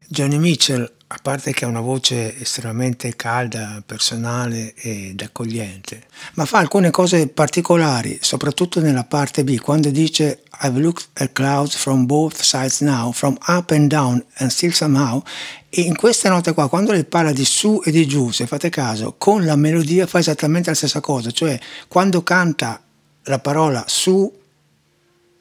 Johnny 0.07 0.37
Mitchell, 0.37 0.89
a 1.13 1.19
parte 1.21 1.53
che 1.53 1.63
ha 1.63 1.67
una 1.67 1.79
voce 1.79 2.39
estremamente 2.39 3.15
calda, 3.15 3.83
personale 3.85 4.73
ed 4.73 5.21
accogliente, 5.21 6.05
ma 6.33 6.45
fa 6.45 6.57
alcune 6.57 6.89
cose 6.89 7.27
particolari, 7.27 8.17
soprattutto 8.19 8.79
nella 8.79 9.03
parte 9.03 9.43
B, 9.43 9.59
quando 9.59 9.91
dice 9.91 10.41
I've 10.63 10.79
looked 10.79 11.09
at 11.13 11.31
clouds 11.33 11.75
from 11.75 12.07
both 12.07 12.41
sides 12.41 12.81
now, 12.81 13.11
from 13.11 13.37
up 13.47 13.69
and 13.69 13.87
down 13.89 14.25
and 14.37 14.49
still 14.49 14.71
somehow, 14.71 15.21
e 15.69 15.81
in 15.81 15.95
queste 15.95 16.29
note 16.29 16.51
qua, 16.53 16.67
quando 16.67 16.91
lei 16.91 17.05
parla 17.05 17.31
di 17.31 17.45
su 17.45 17.79
e 17.85 17.91
di 17.91 18.07
giù, 18.07 18.31
se 18.31 18.47
fate 18.47 18.69
caso, 18.69 19.13
con 19.15 19.45
la 19.45 19.55
melodia 19.55 20.07
fa 20.07 20.17
esattamente 20.17 20.71
la 20.71 20.75
stessa 20.75 20.99
cosa, 20.99 21.29
cioè 21.29 21.59
quando 21.87 22.23
canta 22.23 22.81
la 23.25 23.37
parola 23.37 23.83
su 23.87 24.41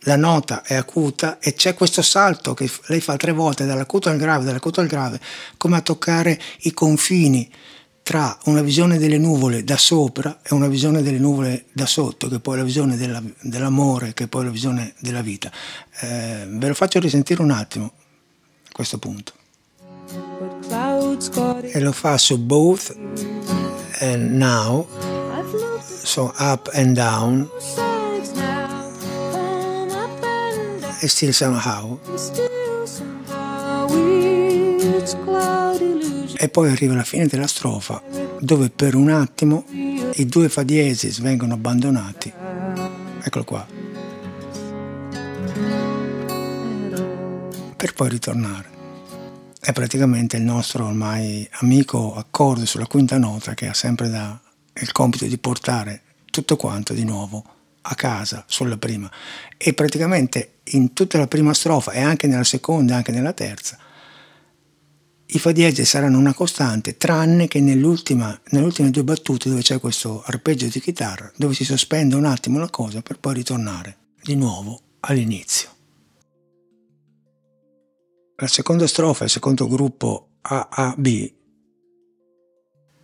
la 0.04 0.16
nota 0.16 0.62
è 0.62 0.74
acuta 0.74 1.38
e 1.38 1.54
c'è 1.54 1.74
questo 1.74 2.02
salto 2.02 2.54
che 2.54 2.70
lei 2.86 3.00
fa 3.00 3.16
tre 3.16 3.32
volte 3.32 3.66
dall'acuto 3.66 4.08
al 4.08 4.16
grave, 4.16 4.44
dall'acuto 4.44 4.80
al 4.80 4.86
grave, 4.86 5.20
come 5.56 5.76
a 5.76 5.80
toccare 5.80 6.40
i 6.60 6.72
confini 6.72 7.50
tra 8.02 8.36
una 8.46 8.62
visione 8.62 8.98
delle 8.98 9.18
nuvole 9.18 9.62
da 9.62 9.76
sopra 9.76 10.40
e 10.42 10.54
una 10.54 10.66
visione 10.66 11.02
delle 11.02 11.18
nuvole 11.18 11.66
da 11.72 11.86
sotto, 11.86 12.28
che 12.28 12.40
poi 12.40 12.54
è 12.54 12.58
la 12.58 12.64
visione 12.64 12.96
della, 12.96 13.22
dell'amore, 13.40 14.12
che 14.12 14.26
poi 14.26 14.42
è 14.42 14.44
la 14.46 14.50
visione 14.50 14.94
della 14.98 15.22
vita. 15.22 15.52
Eh, 16.00 16.46
ve 16.48 16.68
lo 16.68 16.74
faccio 16.74 16.98
risentire 16.98 17.42
un 17.42 17.52
attimo 17.52 17.84
a 17.84 18.72
questo 18.72 18.98
punto. 18.98 19.32
E 21.70 21.80
lo 21.80 21.92
fa 21.92 22.18
su 22.18 22.38
both 22.38 22.96
and 24.00 24.32
now, 24.32 24.86
so 26.02 26.34
up 26.38 26.68
and 26.72 26.96
down. 26.96 27.48
E 31.02 31.08
still 31.08 31.30
somehow. 31.32 31.98
E 36.36 36.48
poi 36.48 36.70
arriva 36.70 36.94
la 36.94 37.02
fine 37.02 37.26
della 37.26 37.48
strofa, 37.48 38.00
dove 38.38 38.70
per 38.70 38.94
un 38.94 39.08
attimo 39.08 39.64
i 39.68 40.26
due 40.26 40.48
fa 40.48 40.62
diesis 40.62 41.18
vengono 41.18 41.54
abbandonati. 41.54 42.32
Eccolo 43.20 43.44
qua. 43.44 43.66
Per 47.76 47.92
poi 47.94 48.08
ritornare. 48.08 48.70
È 49.58 49.72
praticamente 49.72 50.36
il 50.36 50.44
nostro 50.44 50.86
ormai 50.86 51.48
amico 51.60 52.14
accordo 52.14 52.64
sulla 52.64 52.86
quinta 52.86 53.18
nota 53.18 53.54
che 53.54 53.66
ha 53.66 53.74
sempre 53.74 54.08
da, 54.08 54.40
il 54.74 54.92
compito 54.92 55.24
di 55.26 55.38
portare 55.38 56.02
tutto 56.30 56.56
quanto 56.56 56.94
di 56.94 57.04
nuovo 57.04 57.60
a 57.82 57.94
casa 57.94 58.44
sulla 58.46 58.78
prima 58.78 59.10
e 59.56 59.74
praticamente 59.74 60.60
in 60.64 60.92
tutta 60.92 61.18
la 61.18 61.26
prima 61.26 61.52
strofa 61.52 61.92
e 61.92 62.00
anche 62.00 62.26
nella 62.26 62.44
seconda 62.44 62.94
e 62.94 62.96
anche 62.96 63.12
nella 63.12 63.32
terza 63.32 63.78
i 65.34 65.38
fa 65.38 65.50
diesis 65.50 65.88
saranno 65.88 66.18
una 66.18 66.34
costante 66.34 66.98
tranne 66.98 67.48
che 67.48 67.60
nelle 67.60 67.86
ultime 67.86 68.90
due 68.90 69.04
battute 69.04 69.48
dove 69.48 69.62
c'è 69.62 69.80
questo 69.80 70.22
arpeggio 70.26 70.66
di 70.66 70.78
chitarra 70.78 71.30
dove 71.36 71.54
si 71.54 71.64
sospende 71.64 72.16
un 72.16 72.26
attimo 72.26 72.58
la 72.58 72.68
cosa 72.68 73.00
per 73.00 73.18
poi 73.18 73.34
ritornare 73.34 73.96
di 74.22 74.34
nuovo 74.34 74.80
all'inizio. 75.00 75.70
La 78.36 78.46
seconda 78.46 78.86
strofa, 78.86 79.24
il 79.24 79.30
secondo 79.30 79.66
gruppo 79.68 80.32
AAB 80.42 81.32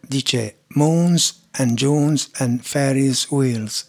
dice 0.06 0.64
Moons 0.68 1.48
and 1.52 1.72
Jones 1.74 2.30
and 2.34 2.60
Ferris 2.60 3.30
wheels 3.30 3.86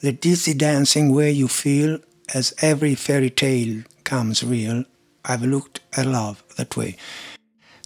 the 0.00 0.12
dizzy 0.12 0.54
dancing 0.54 1.12
way 1.12 1.30
you 1.30 1.48
feel 1.48 1.98
as 2.34 2.54
every 2.60 2.94
fairy 2.94 3.30
tale 3.30 3.82
comes 4.04 4.44
real, 4.44 4.84
I've 5.24 5.42
looked 5.42 5.80
at 5.96 6.06
love 6.06 6.42
that 6.56 6.76
way. 6.76 6.96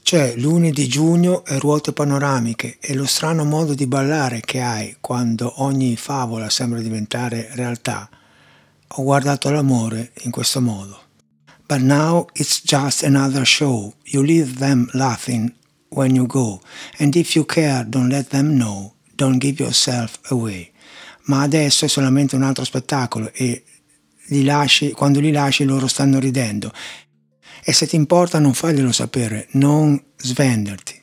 C'è 0.03 0.35
luni 0.37 0.73
di 0.73 0.89
giugno 0.89 1.45
e 1.45 1.59
ruote 1.59 1.93
panoramiche 1.93 2.77
e 2.81 2.95
lo 2.95 3.07
strano 3.07 3.45
modo 3.45 3.75
di 3.75 3.87
ballare 3.87 4.41
che 4.41 4.61
hai 4.61 4.97
quando 5.01 5.63
ogni 5.63 5.97
favola 5.97 6.51
sembra 6.51 6.81
diventare 6.81 7.51
realtà. 7.55 8.11
Ho 8.89 9.03
guardato 9.03 9.51
l'amore 9.51 10.13
in 10.23 10.31
questo 10.31 10.61
modo. 10.61 11.01
But 11.67 11.81
now 11.81 12.27
it's 12.35 12.61
just 12.63 13.05
another 13.05 13.47
show. 13.47 13.95
You 14.05 14.23
leave 14.23 14.59
them 14.59 14.89
laughing 14.93 15.55
when 15.89 16.15
you 16.15 16.27
go. 16.27 16.61
And 16.99 17.15
if 17.15 17.35
you 17.35 17.47
care, 17.47 17.85
don't 17.85 18.11
let 18.11 18.31
them 18.31 18.57
know. 18.57 18.95
Don't 19.15 19.39
give 19.39 19.63
yourself 19.63 20.19
away 20.31 20.72
ma 21.25 21.43
adesso 21.43 21.85
è 21.85 21.89
solamente 21.89 22.35
un 22.35 22.43
altro 22.43 22.65
spettacolo 22.65 23.31
e 23.33 23.65
li 24.27 24.45
lasci, 24.45 24.93
quando 24.93 25.21
li 25.21 25.33
lasci 25.33 25.65
loro 25.65 25.87
stanno 25.87 26.19
ridendo. 26.19 26.73
E 27.65 27.73
se 27.73 27.87
ti 27.87 27.97
importa 27.97 28.39
non 28.39 28.55
faglielo 28.55 28.93
sapere, 28.93 29.49
non 29.53 30.03
svenderti. 30.17 31.01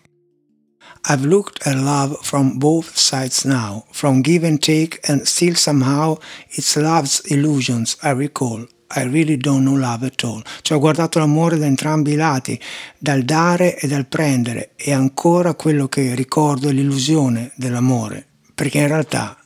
I've 1.08 1.25
looked 1.25 1.65
at 1.65 1.75
love 1.75 2.17
from 2.21 2.58
both 2.58 2.95
sides 2.95 3.43
now, 3.45 3.86
from 3.91 4.21
give 4.21 4.45
and 4.45 4.60
take, 4.60 4.99
and 5.10 5.21
still 5.23 5.55
somehow 5.55 6.17
it's 6.49 6.75
love's 6.75 7.21
illusions 7.25 7.97
I 8.03 8.12
recall. 8.12 8.67
I 8.91 9.03
really 9.03 9.38
don't 9.38 9.63
know 9.63 9.77
love 9.77 10.05
at 10.05 10.23
all. 10.23 10.43
Cioè 10.62 10.77
ho 10.77 10.79
guardato 10.79 11.19
l'amore 11.19 11.58
da 11.58 11.65
entrambi 11.67 12.12
i 12.12 12.15
lati, 12.15 12.60
dal 12.97 13.23
dare 13.23 13.77
e 13.77 13.88
dal 13.88 14.08
prendere, 14.08 14.71
e 14.75 14.91
ancora 14.91 15.53
quello 15.53 15.88
che 15.88 16.15
ricordo 16.15 16.67
è 16.67 16.73
l'illusione 16.73 17.51
dell'amore, 17.55 18.27
perché 18.53 18.79
in 18.79 18.88
realtà 18.88 19.38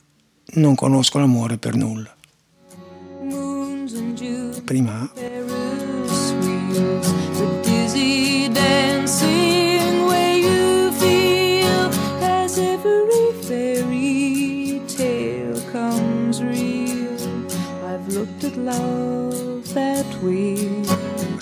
non 0.54 0.74
conosco 0.74 1.18
l'amore 1.18 1.58
per 1.58 1.74
nulla. 1.74 2.14
Prima 4.64 5.10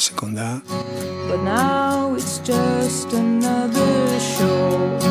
Seconda. 0.02 0.60
But 1.28 1.42
now 1.44 2.14
it's 2.14 2.38
just 2.40 3.12
another 3.12 4.18
show. 4.18 5.01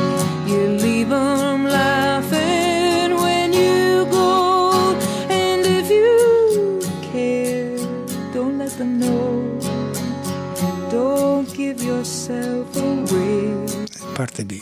Parte 14.13 14.43
B. 14.45 14.61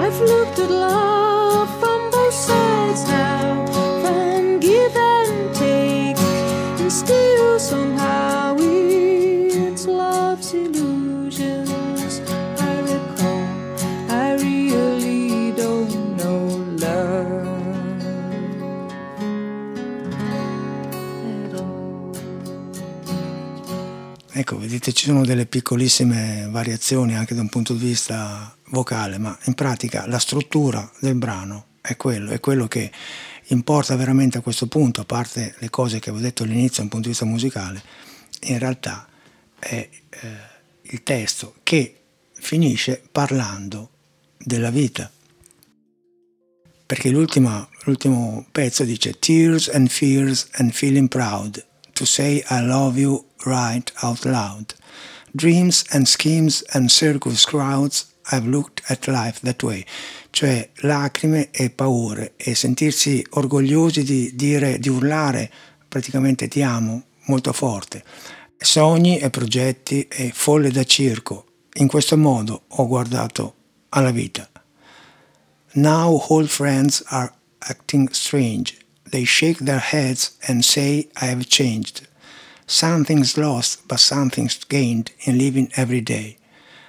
I've 0.00 0.20
looked 0.20 0.58
at 0.58 0.70
love 0.70 1.89
Vedete 24.80 24.98
ci 24.98 25.08
sono 25.08 25.26
delle 25.26 25.44
piccolissime 25.44 26.48
variazioni 26.48 27.14
anche 27.14 27.34
da 27.34 27.42
un 27.42 27.50
punto 27.50 27.74
di 27.74 27.84
vista 27.84 28.56
vocale, 28.68 29.18
ma 29.18 29.38
in 29.44 29.52
pratica 29.52 30.06
la 30.06 30.18
struttura 30.18 30.90
del 31.00 31.16
brano 31.16 31.66
è 31.82 31.96
quello, 31.96 32.30
è 32.30 32.40
quello 32.40 32.66
che 32.66 32.90
importa 33.48 33.94
veramente 33.96 34.38
a 34.38 34.40
questo 34.40 34.68
punto, 34.68 35.02
a 35.02 35.04
parte 35.04 35.54
le 35.58 35.68
cose 35.68 35.98
che 35.98 36.08
avevo 36.08 36.24
detto 36.24 36.44
all'inizio 36.44 36.76
da 36.76 36.82
un 36.84 36.88
punto 36.88 37.04
di 37.04 37.10
vista 37.10 37.26
musicale, 37.26 37.82
in 38.44 38.58
realtà 38.58 39.06
è 39.58 39.86
eh, 40.08 40.28
il 40.80 41.02
testo 41.02 41.56
che 41.62 42.00
finisce 42.32 43.02
parlando 43.12 43.90
della 44.38 44.70
vita. 44.70 45.10
Perché 46.86 47.10
l'ultimo 47.10 48.46
pezzo 48.50 48.84
dice 48.84 49.18
Tears 49.18 49.68
and 49.68 49.90
fears 49.90 50.48
and 50.52 50.72
feeling 50.72 51.08
proud 51.08 51.62
to 51.92 52.06
say 52.06 52.42
I 52.48 52.64
love 52.64 52.98
you 52.98 53.28
right 53.44 53.90
out 54.02 54.24
loud. 54.24 54.74
Dreams 55.32 55.84
and 55.92 56.06
schemes 56.06 56.64
and 56.72 56.90
circus 56.90 57.44
crowds 57.44 58.14
I've 58.32 58.46
looked 58.46 58.82
at 58.88 59.06
life 59.06 59.40
that 59.42 59.62
way, 59.62 59.84
cioè 60.30 60.70
lacrime 60.82 61.50
e 61.50 61.70
paure 61.70 62.34
e 62.36 62.54
sentirsi 62.54 63.24
orgogliosi 63.30 64.04
di 64.04 64.32
dire, 64.34 64.78
di 64.78 64.88
urlare 64.88 65.50
praticamente 65.88 66.46
ti 66.46 66.62
amo 66.62 67.04
molto 67.26 67.52
forte, 67.52 68.04
sogni 68.56 69.18
e 69.18 69.30
progetti 69.30 70.06
e 70.08 70.30
folle 70.32 70.70
da 70.70 70.84
circo. 70.84 71.46
In 71.74 71.88
questo 71.88 72.16
modo 72.16 72.62
ho 72.66 72.86
guardato 72.86 73.54
alla 73.90 74.10
vita. 74.10 74.48
Now 75.72 76.24
old 76.28 76.48
friends 76.48 77.02
are 77.06 77.32
acting 77.58 78.10
strange. 78.10 78.80
they 79.10 79.24
shake 79.24 79.58
their 79.58 79.78
heads 79.78 80.36
and 80.46 80.64
say, 80.64 81.08
I 81.20 81.26
have 81.26 81.48
changed. 81.48 82.06
Something's 82.72 83.36
lost, 83.36 83.80
but 83.88 83.98
something's 83.98 84.56
gained 84.68 85.10
in 85.24 85.36
living 85.36 85.68
every 85.74 86.04
day. 86.04 86.36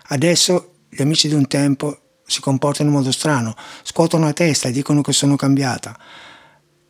Adesso 0.09 0.73
gli 0.87 1.01
amici 1.01 1.27
di 1.27 1.33
un 1.33 1.47
tempo 1.47 2.19
si 2.23 2.39
comportano 2.39 2.89
in 2.89 2.95
modo 2.95 3.11
strano, 3.11 3.55
scuotono 3.81 4.25
la 4.25 4.33
testa 4.33 4.67
e 4.67 4.71
dicono 4.71 5.01
che 5.01 5.11
sono 5.11 5.35
cambiata. 5.35 5.97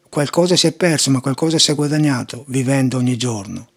Qualcosa 0.10 0.58
si 0.58 0.68
è 0.68 0.74
perso, 0.74 1.10
ma 1.10 1.22
qualcosa 1.22 1.58
si 1.58 1.72
è 1.72 1.74
guadagnato 1.74 2.44
vivendo 2.50 2.98
ogni 2.98 3.16
giorno. 3.16 3.70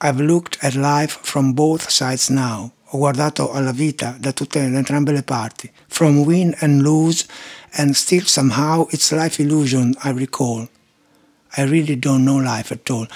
I've 0.00 0.22
looked 0.22 0.58
at 0.60 0.74
life 0.74 1.18
from 1.22 1.52
both 1.52 1.88
sides 1.88 2.28
now. 2.28 2.70
Ho 2.84 2.98
guardato 2.98 3.50
alla 3.50 3.72
vita 3.72 4.14
da 4.16 4.30
tutte 4.30 4.60
da 4.70 4.78
entrambe 4.78 5.10
le 5.10 5.24
parti, 5.24 5.68
from 5.88 6.18
win 6.18 6.54
and 6.60 6.82
lose, 6.82 7.26
and 7.72 7.94
still 7.94 8.26
somehow 8.26 8.86
it's 8.90 9.10
life 9.10 9.42
illusion 9.42 9.92
I 10.04 10.12
recall. 10.12 10.68
I 11.56 11.64
really 11.64 11.98
don't 11.98 12.22
know 12.22 12.38
life 12.40 12.72
at 12.72 12.88
all. 12.88 13.08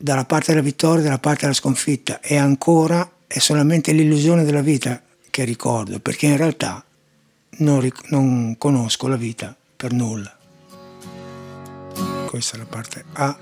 Dalla 0.00 0.24
parte 0.24 0.52
della 0.52 0.62
vittoria, 0.62 1.02
dalla 1.02 1.18
parte 1.18 1.40
della 1.40 1.54
sconfitta, 1.54 2.20
e 2.20 2.36
ancora 2.36 3.10
è 3.26 3.40
solamente 3.40 3.90
l'illusione 3.90 4.44
della 4.44 4.60
vita 4.60 5.02
che 5.28 5.42
ricordo, 5.42 5.98
perché 5.98 6.26
in 6.26 6.36
realtà 6.36 6.84
non, 7.58 7.80
ric- 7.80 8.08
non 8.10 8.56
conosco 8.58 9.08
la 9.08 9.16
vita 9.16 9.56
per 9.76 9.92
nulla. 9.92 10.36
Questa 12.26 12.56
è 12.56 12.58
la 12.58 12.66
parte 12.66 13.04
A. 13.14 13.36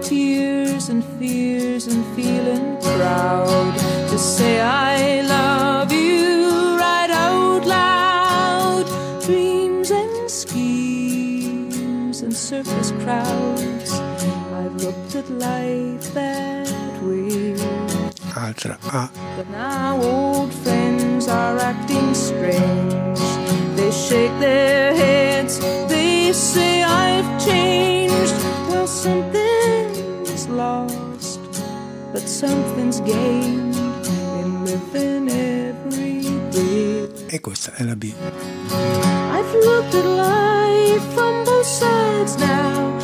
Tears 0.00 0.88
and 0.88 1.02
fears 1.18 1.88
and 1.88 2.04
feeling 2.14 2.78
proud 2.78 3.74
to 4.08 4.16
say 4.18 4.60
I 4.60 5.11
at 15.14 15.28
life 15.30 16.14
that 16.14 16.68
way. 17.02 17.56
Altra 18.36 18.78
A. 18.92 19.10
But 19.36 19.48
now 19.50 20.00
old 20.00 20.52
friends 20.52 21.28
are 21.28 21.58
acting 21.58 22.14
strange. 22.14 23.20
They 23.76 23.90
shake 23.90 24.32
their 24.40 24.94
heads, 24.94 25.58
they 25.88 26.32
say 26.32 26.82
I've 26.82 27.28
changed. 27.44 28.34
Well, 28.68 28.86
something's 28.86 30.48
lost, 30.48 31.40
but 32.12 32.26
something's 32.26 33.00
gained 33.00 33.76
in 34.40 34.64
living 34.64 35.28
every 35.28 36.22
day. 36.50 37.08
E 37.28 37.40
questa 37.40 37.72
è 37.74 37.84
la 37.84 37.96
B. 37.96 38.14
I've 39.30 39.54
looked 39.64 39.94
at 39.94 40.04
life 40.04 41.02
from 41.14 41.44
both 41.44 41.66
sides 41.66 42.36
now, 42.36 42.98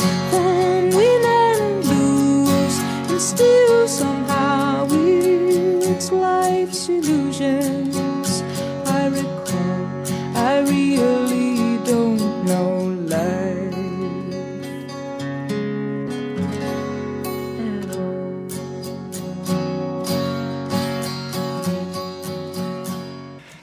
life's 6.68 6.88
illusions. 6.88 8.42
I 8.85 9.09
recall, 9.09 10.04
I 10.35 10.61
really 10.61 11.78
don't 11.85 12.44
know 12.44 12.94
life 13.07 13.74
at 17.59 17.96
all. 17.96 18.46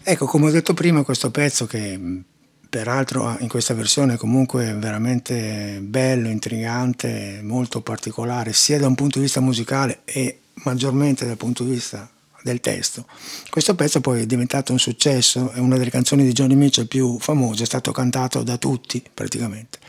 Ecco, 0.04 0.26
come 0.26 0.48
ho 0.48 0.52
detto 0.52 0.74
prima, 0.74 1.04
questo 1.04 1.30
pezzo 1.30 1.66
che 1.66 2.24
peraltro 2.68 3.38
in 3.40 3.48
questa 3.48 3.74
versione 3.74 4.18
comunque 4.18 4.74
veramente 4.74 5.80
bello, 5.82 6.28
intrigante, 6.28 7.40
molto 7.44 7.82
particolare, 7.82 8.52
sia 8.52 8.80
da 8.80 8.88
un 8.88 8.96
punto 8.96 9.20
di 9.20 9.26
vista 9.26 9.40
musicale 9.40 10.00
e 10.04 10.40
maggiormente 10.64 11.26
dal 11.26 11.38
punto 11.38 11.64
di 11.64 11.72
vista 11.72 12.10
del 12.46 12.60
testo. 12.60 13.08
Questo 13.50 13.74
pezzo 13.74 14.02
poi 14.02 14.22
è 14.22 14.26
diventato 14.28 14.72
un 14.72 14.78
successo, 14.78 15.50
è 15.50 15.58
una 15.58 15.80
delle 15.80 15.90
canzoni 15.90 16.24
di 16.24 16.32
Johnny 16.32 16.54
Mitchell 16.54 16.86
più 16.86 17.18
famose, 17.18 17.64
è 17.64 17.66
stato 17.66 17.92
cantato 17.92 18.44
da 18.44 18.58
tutti 18.58 19.04
praticamente. 19.12 19.80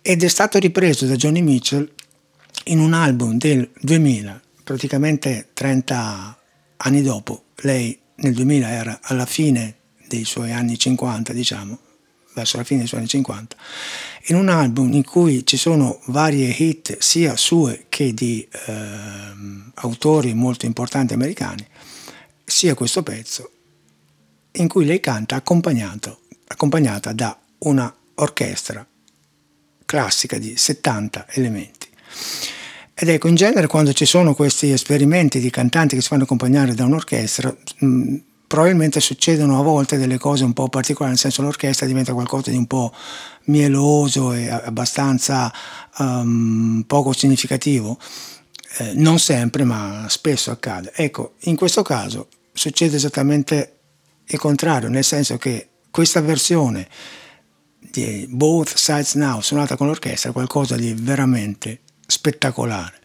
Ed 0.00 0.24
è 0.24 0.28
stato 0.28 0.58
ripreso 0.58 1.04
da 1.04 1.16
Johnny 1.16 1.42
Mitchell 1.42 1.86
in 2.64 2.78
un 2.78 2.94
album 2.94 3.36
del 3.36 3.70
2000, 3.78 4.40
praticamente 4.64 5.50
30 5.52 6.38
anni 6.78 7.02
dopo. 7.02 7.44
Lei 7.56 8.00
nel 8.16 8.32
2000 8.32 8.70
era 8.70 8.98
alla 9.02 9.26
fine 9.26 9.76
dei 10.08 10.24
suoi 10.24 10.52
anni 10.52 10.78
50, 10.78 11.34
diciamo, 11.34 11.78
verso 12.34 12.56
la 12.56 12.64
fine 12.64 12.86
suoi 12.86 13.00
anni 13.00 13.08
50, 13.08 13.56
in 14.26 14.36
un 14.36 14.48
album 14.48 14.92
in 14.92 15.04
cui 15.04 15.44
ci 15.46 15.56
sono 15.56 16.00
varie 16.06 16.48
hit 16.48 16.98
sia 16.98 17.36
sue 17.36 17.86
che 17.88 18.14
di 18.14 18.46
ehm, 18.66 19.72
autori 19.74 20.34
molto 20.34 20.66
importanti 20.66 21.14
americani, 21.14 21.66
sia 22.44 22.74
questo 22.74 23.02
pezzo 23.02 23.50
in 24.52 24.68
cui 24.68 24.84
lei 24.84 25.00
canta 25.00 25.36
accompagnata 25.36 27.12
da 27.12 27.38
una 27.58 27.94
orchestra 28.16 28.86
classica 29.84 30.38
di 30.38 30.56
70 30.56 31.26
elementi. 31.30 31.88
Ed 32.94 33.08
ecco, 33.08 33.28
in 33.28 33.34
genere 33.34 33.66
quando 33.66 33.92
ci 33.92 34.04
sono 34.04 34.34
questi 34.34 34.70
esperimenti 34.70 35.40
di 35.40 35.48
cantanti 35.50 35.94
che 35.94 36.02
si 36.02 36.08
fanno 36.08 36.24
accompagnare 36.24 36.74
da 36.74 36.84
un'orchestra, 36.84 37.56
mh, 37.78 38.16
probabilmente 38.50 38.98
succedono 38.98 39.60
a 39.60 39.62
volte 39.62 39.96
delle 39.96 40.18
cose 40.18 40.42
un 40.42 40.52
po' 40.52 40.68
particolari, 40.68 41.12
nel 41.12 41.20
senso 41.20 41.40
l'orchestra 41.40 41.86
diventa 41.86 42.12
qualcosa 42.14 42.50
di 42.50 42.56
un 42.56 42.66
po' 42.66 42.92
mieloso 43.44 44.32
e 44.32 44.48
abbastanza 44.48 45.52
um, 45.98 46.82
poco 46.84 47.12
significativo. 47.12 47.96
Eh, 48.78 48.94
non 48.94 49.20
sempre, 49.20 49.62
ma 49.62 50.06
spesso 50.08 50.50
accade. 50.50 50.90
Ecco, 50.96 51.34
in 51.42 51.54
questo 51.54 51.82
caso 51.82 52.26
succede 52.52 52.96
esattamente 52.96 53.78
il 54.26 54.38
contrario, 54.40 54.88
nel 54.88 55.04
senso 55.04 55.36
che 55.36 55.68
questa 55.88 56.20
versione 56.20 56.88
di 57.78 58.26
Both 58.28 58.74
Sides 58.74 59.14
Now 59.14 59.42
suonata 59.42 59.76
con 59.76 59.86
l'orchestra 59.86 60.30
è 60.30 60.32
qualcosa 60.32 60.74
di 60.74 60.92
veramente 60.92 61.82
spettacolare. 62.04 62.99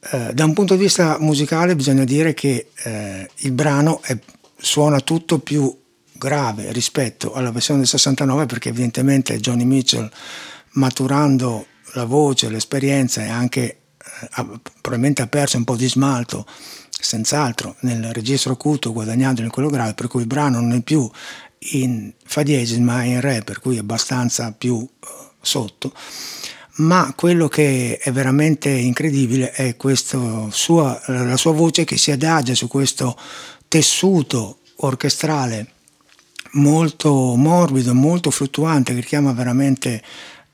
Eh, 0.00 0.32
da 0.32 0.44
un 0.44 0.52
punto 0.52 0.74
di 0.74 0.80
vista 0.82 1.16
musicale 1.18 1.74
bisogna 1.74 2.04
dire 2.04 2.32
che 2.32 2.70
eh, 2.84 3.28
il 3.36 3.52
brano 3.52 4.00
è- 4.02 4.16
suona 4.56 5.00
tutto 5.00 5.40
più 5.40 5.76
grave 6.12 6.72
rispetto 6.72 7.32
alla 7.32 7.50
versione 7.50 7.80
del 7.80 7.88
69 7.88 8.46
perché 8.46 8.68
evidentemente 8.68 9.38
Johnny 9.40 9.64
Mitchell 9.64 10.08
maturando 10.72 11.66
la 11.94 12.04
voce, 12.04 12.48
l'esperienza 12.48 13.22
e 13.24 13.28
anche 13.28 13.60
eh, 13.62 14.28
ha- 14.30 14.60
probabilmente 14.80 15.22
ha 15.22 15.26
perso 15.26 15.56
un 15.56 15.64
po' 15.64 15.76
di 15.76 15.88
smalto 15.88 16.46
senz'altro 16.90 17.76
nel 17.80 18.12
registro 18.12 18.52
acuto 18.52 18.92
guadagnando 18.92 19.42
in 19.42 19.50
quello 19.50 19.68
grave 19.68 19.94
per 19.94 20.06
cui 20.06 20.20
il 20.20 20.26
brano 20.28 20.60
non 20.60 20.72
è 20.72 20.80
più 20.80 21.08
in 21.72 22.12
fa 22.24 22.42
diesis 22.42 22.78
ma 22.78 23.02
è 23.02 23.06
in 23.06 23.20
re 23.20 23.42
per 23.42 23.60
cui 23.60 23.76
è 23.76 23.80
abbastanza 23.80 24.52
più 24.52 24.78
eh, 24.80 25.06
sotto 25.40 25.92
ma 26.78 27.12
quello 27.16 27.48
che 27.48 27.98
è 27.98 28.12
veramente 28.12 28.68
incredibile 28.68 29.50
è 29.52 29.76
sua, 30.50 31.00
la 31.06 31.36
sua 31.36 31.52
voce 31.52 31.84
che 31.84 31.96
si 31.96 32.10
adagia 32.10 32.54
su 32.54 32.68
questo 32.68 33.16
tessuto 33.66 34.58
orchestrale 34.76 35.72
molto 36.52 37.34
morbido, 37.34 37.94
molto 37.94 38.30
fluttuante 38.30 38.94
che 38.94 39.00
richiama 39.00 39.32
veramente 39.32 40.02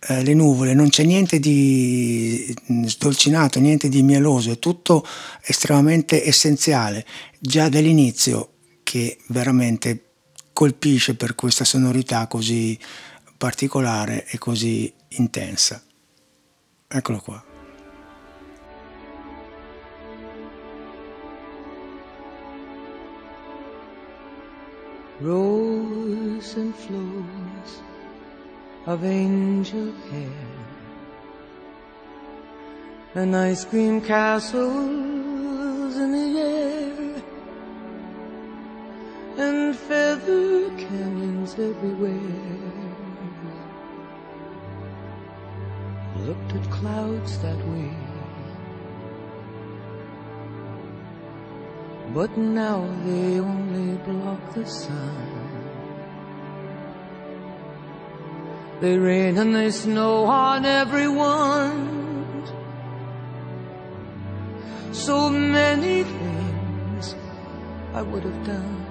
eh, 0.07 0.23
le 0.23 0.35
nuvole, 0.35 0.75
non 0.75 0.89
c'è 0.89 1.05
niente 1.05 1.39
di 1.39 2.55
sdolcinato, 2.85 3.61
niente 3.61 3.89
di 3.89 4.03
mieloso, 4.03 4.51
è 4.51 4.59
tutto 4.59 5.07
estremamente 5.43 6.27
essenziale, 6.27 7.07
già 7.39 7.69
dall'inizio 7.69 8.51
che 8.83 9.19
veramente 9.29 10.03
colpisce 10.53 11.15
per 11.15 11.35
questa 11.35 11.65
sonorità 11.65 12.27
così 12.27 12.79
particolare 13.37 14.27
e 14.27 14.39
così 14.39 14.93
intensa. 15.11 15.83
Eccolo 16.91 17.21
qua. 17.21 17.43
Rose 25.21 26.57
and 26.57 26.75
flows 26.75 27.83
of 28.87 29.05
angel 29.05 29.93
hair 30.11 30.31
and 33.15 33.35
ice 33.35 33.65
cream 33.65 34.01
castles 34.01 35.97
in 35.97 36.13
the 36.13 36.41
air 36.41 37.23
and 39.39 39.77
feather 39.77 40.69
canyons 40.77 41.55
everywhere. 41.55 42.64
Looked 46.27 46.55
at 46.55 46.71
clouds 46.71 47.39
that 47.41 47.59
way. 47.69 47.93
But 52.15 52.39
now 52.39 52.89
they 53.05 53.41
only 53.41 53.99
block 53.99 54.55
the 54.55 54.65
sun. 54.65 55.45
They 58.81 58.97
rain 58.97 59.37
and 59.37 59.55
they 59.55 59.71
snow 59.71 60.25
on 60.25 60.65
everyone. 60.65 62.47
So 64.93 65.29
many 65.29 66.05
things 66.05 67.15
I 67.93 68.01
would 68.01 68.23
have 68.23 68.47
done. 68.47 68.87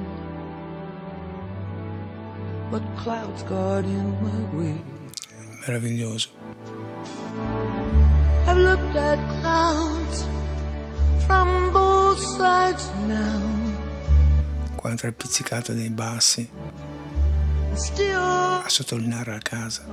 But 2.69 2.83
clouds 2.95 3.41
got 3.41 3.85
in 3.85 4.21
my 4.21 4.41
way. 4.55 4.92
Meraviglioso. 5.65 6.29
I've 8.45 8.57
looked 8.57 8.95
at 8.95 9.19
clouds 9.41 10.25
from 11.25 11.71
both 11.71 12.19
sides 12.19 12.89
now. 13.07 13.41
Qua 14.75 14.91
il 14.91 15.13
pizzicato 15.13 15.73
dei 15.73 15.89
bassi 15.89 16.49
a 18.15 18.69
sottolineare 18.69 19.31
la 19.31 19.39
casa. 19.39 19.83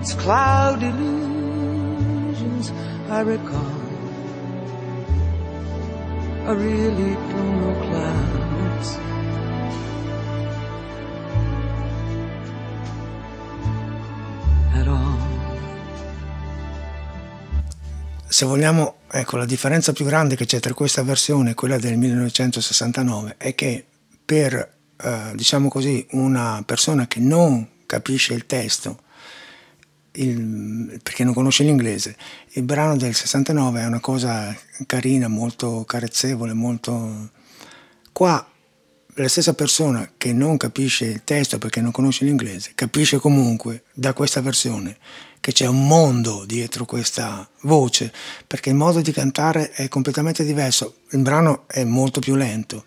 it's 0.00 0.14
cloud 0.14 0.82
illusions 0.82 2.70
I 3.10 3.20
recall. 3.22 3.82
I 6.46 6.52
really 6.52 7.14
don't 7.14 7.60
know 7.60 7.74
clouds. 7.88 9.17
Se 18.38 18.44
vogliamo, 18.44 18.98
ecco, 19.10 19.36
la 19.36 19.44
differenza 19.44 19.92
più 19.92 20.04
grande 20.04 20.36
che 20.36 20.46
c'è 20.46 20.60
tra 20.60 20.72
questa 20.72 21.02
versione 21.02 21.50
e 21.50 21.54
quella 21.54 21.76
del 21.76 21.96
1969 21.96 23.34
è 23.36 23.52
che 23.56 23.84
per, 24.24 24.74
eh, 24.96 25.32
diciamo 25.34 25.68
così, 25.68 26.06
una 26.12 26.62
persona 26.64 27.08
che 27.08 27.18
non 27.18 27.68
capisce 27.84 28.34
il 28.34 28.46
testo, 28.46 29.00
il- 30.12 31.00
perché 31.02 31.24
non 31.24 31.34
conosce 31.34 31.64
l'inglese, 31.64 32.16
il 32.50 32.62
brano 32.62 32.96
del 32.96 33.12
69 33.12 33.80
è 33.80 33.86
una 33.86 33.98
cosa 33.98 34.56
carina, 34.86 35.26
molto 35.26 35.82
carezzevole, 35.84 36.52
molto... 36.52 37.30
Qua 38.12 38.48
la 39.14 39.28
stessa 39.28 39.54
persona 39.54 40.12
che 40.16 40.32
non 40.32 40.58
capisce 40.58 41.06
il 41.06 41.24
testo 41.24 41.58
perché 41.58 41.80
non 41.80 41.90
conosce 41.90 42.24
l'inglese, 42.24 42.70
capisce 42.76 43.18
comunque 43.18 43.82
da 43.92 44.12
questa 44.12 44.40
versione 44.40 44.96
che 45.40 45.52
c'è 45.52 45.66
un 45.66 45.86
mondo 45.86 46.44
dietro 46.46 46.84
questa 46.84 47.48
voce, 47.62 48.12
perché 48.46 48.70
il 48.70 48.74
modo 48.76 49.00
di 49.00 49.12
cantare 49.12 49.70
è 49.72 49.88
completamente 49.88 50.44
diverso. 50.44 50.96
Il 51.10 51.20
brano 51.20 51.64
è 51.66 51.84
molto 51.84 52.20
più 52.20 52.34
lento. 52.34 52.84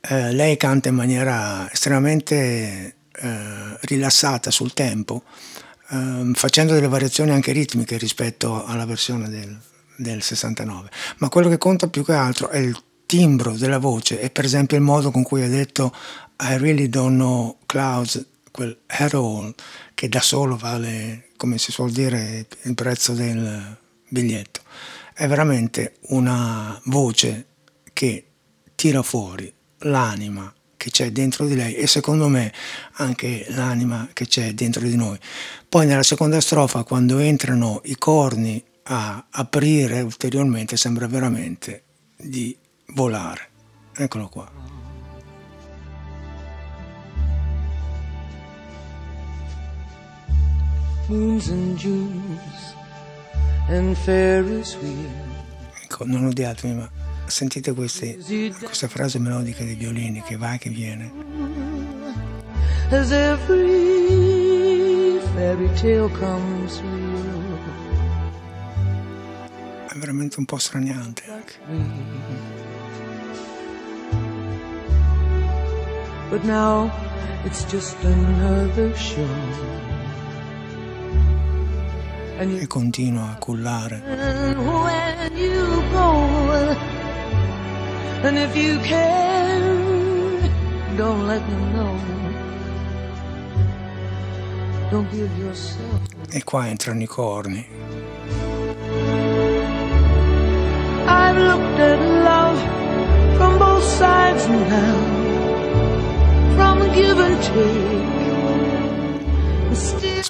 Eh, 0.00 0.32
lei 0.32 0.56
canta 0.56 0.88
in 0.88 0.94
maniera 0.94 1.70
estremamente 1.72 2.96
eh, 3.12 3.76
rilassata 3.82 4.50
sul 4.50 4.74
tempo, 4.74 5.22
ehm, 5.90 6.34
facendo 6.34 6.74
delle 6.74 6.88
variazioni 6.88 7.30
anche 7.30 7.52
ritmiche 7.52 7.96
rispetto 7.96 8.64
alla 8.64 8.84
versione 8.84 9.28
del, 9.28 9.58
del 9.96 10.22
69. 10.22 10.90
Ma 11.18 11.28
quello 11.28 11.48
che 11.48 11.58
conta 11.58 11.88
più 11.88 12.04
che 12.04 12.12
altro 12.12 12.48
è 12.48 12.58
il 12.58 12.76
timbro 13.06 13.52
della 13.52 13.78
voce 13.78 14.20
e 14.20 14.30
per 14.30 14.44
esempio 14.44 14.76
il 14.76 14.82
modo 14.82 15.10
con 15.10 15.22
cui 15.22 15.42
ha 15.42 15.48
detto 15.48 15.94
I 16.40 16.56
really 16.56 16.88
don't 16.88 17.14
know 17.14 17.58
clouds, 17.66 18.24
quel 18.50 18.76
at 18.86 19.14
all, 19.14 19.54
che 19.94 20.08
da 20.08 20.20
solo 20.20 20.56
vale, 20.56 21.28
come 21.36 21.58
si 21.58 21.72
suol 21.72 21.90
dire, 21.90 22.46
il 22.62 22.74
prezzo 22.74 23.12
del 23.12 23.76
biglietto. 24.08 24.60
È 25.14 25.26
veramente 25.26 25.96
una 26.08 26.78
voce 26.84 27.46
che 27.92 28.26
tira 28.74 29.02
fuori 29.02 29.52
l'anima 29.78 30.52
che 30.76 30.90
c'è 30.90 31.10
dentro 31.12 31.46
di 31.46 31.54
lei 31.54 31.74
e 31.74 31.86
secondo 31.86 32.28
me 32.28 32.52
anche 32.94 33.46
l'anima 33.48 34.10
che 34.12 34.26
c'è 34.26 34.52
dentro 34.52 34.82
di 34.86 34.96
noi. 34.96 35.18
Poi 35.68 35.86
nella 35.86 36.02
seconda 36.02 36.40
strofa, 36.40 36.82
quando 36.82 37.18
entrano 37.18 37.80
i 37.84 37.96
corni 37.96 38.62
a 38.84 39.26
aprire 39.30 40.02
ulteriormente, 40.02 40.76
sembra 40.76 41.06
veramente 41.06 41.84
di 42.16 42.54
volare. 42.88 43.48
Eccolo 43.96 44.28
qua. 44.28 44.63
Moons 51.08 51.50
and 51.50 51.76
Junes 51.76 52.74
and 53.68 53.94
Ferris 53.94 54.74
wheel. 54.76 55.10
Ecco, 55.82 56.06
non 56.06 56.24
odiatemi, 56.24 56.74
ma 56.74 56.88
sentite 57.26 57.74
queste, 57.74 58.16
questa 58.62 58.88
frase 58.88 59.18
melodica 59.18 59.64
dei 59.64 59.74
violini 59.74 60.22
che 60.22 60.36
va 60.36 60.54
e 60.54 60.58
che 60.58 60.70
viene. 60.70 61.12
As 62.90 63.10
every 63.10 65.20
fairy 65.34 65.70
tale 65.74 66.08
comes 66.18 66.80
real. 66.80 67.58
È 69.88 69.98
veramente 69.98 70.38
un 70.38 70.46
po' 70.46 70.56
straniante 70.56 71.22
anche. 71.28 71.52
But 76.30 76.44
now 76.44 76.90
it's 77.44 77.66
just 77.70 77.94
another 78.04 78.96
show. 78.96 79.28
E 82.36 82.66
continua 82.66 83.30
a 83.30 83.36
cullare. 83.36 84.02
E 96.30 96.42
qua 96.42 96.66
entrano 96.66 97.02
i 97.02 97.06
corni. 97.06 97.64
I've 101.06 101.38
looked 101.38 101.78
at 101.78 102.00
love 102.24 102.58
from 103.36 103.58
both 103.58 103.84
sides 103.84 104.48
now, 104.48 104.96
from 106.56 106.80
give 106.94 107.20
and 107.20 107.40
take. 107.42 108.14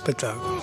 Spettacolo. 0.05 0.61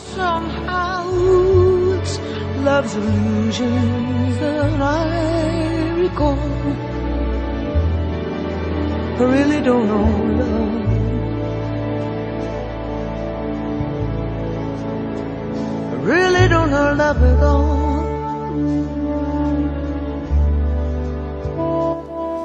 really 16.04 16.48
don't 16.48 16.70
know 16.70 16.94
love 16.94 17.24
at 17.24 17.42
all. 17.42 18.10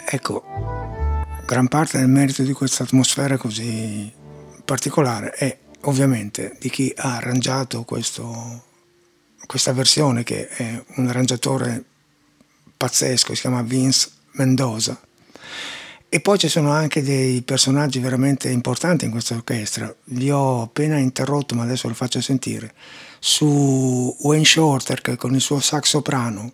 Ecco, 0.09 0.45
gran 1.45 1.69
parte 1.69 1.99
del 1.99 2.09
merito 2.09 2.43
di 2.43 2.53
questa 2.53 2.85
atmosfera 2.85 3.37
così 3.37 4.11
particolare 4.65 5.31
è 5.33 5.65
ovviamente 5.87 6.57
di 6.61 6.71
chi 6.71 6.93
ha 6.97 7.17
arrangiato 7.17 7.83
questo, 7.83 8.65
questa 9.47 9.73
versione 9.73 10.23
che 10.23 10.49
è 10.49 10.83
un 10.97 11.09
arrangiatore 11.09 11.83
pazzesco, 12.77 13.35
si 13.35 13.41
chiama 13.41 13.63
Vince 13.63 14.11
Mendoza. 14.33 15.01
E 16.09 16.21
poi 16.21 16.39
ci 16.39 16.49
sono 16.49 16.71
anche 16.71 17.03
dei 17.03 17.43
personaggi 17.43 17.99
veramente 17.99 18.49
importanti 18.49 19.05
in 19.05 19.11
questa 19.11 19.35
orchestra. 19.35 19.93
Vi 20.05 20.31
ho 20.31 20.63
appena 20.63 20.99
interrotto, 20.99 21.55
ma 21.55 21.65
adesso 21.65 21.89
lo 21.89 21.95
faccio 21.95 22.21
sentire, 22.21 22.75
su 23.19 24.17
Wayne 24.21 24.45
Shorter 24.45 25.01
che 25.01 25.17
con 25.17 25.35
il 25.35 25.41
suo 25.41 25.61
sax 25.61 25.89
soprano 25.89 26.53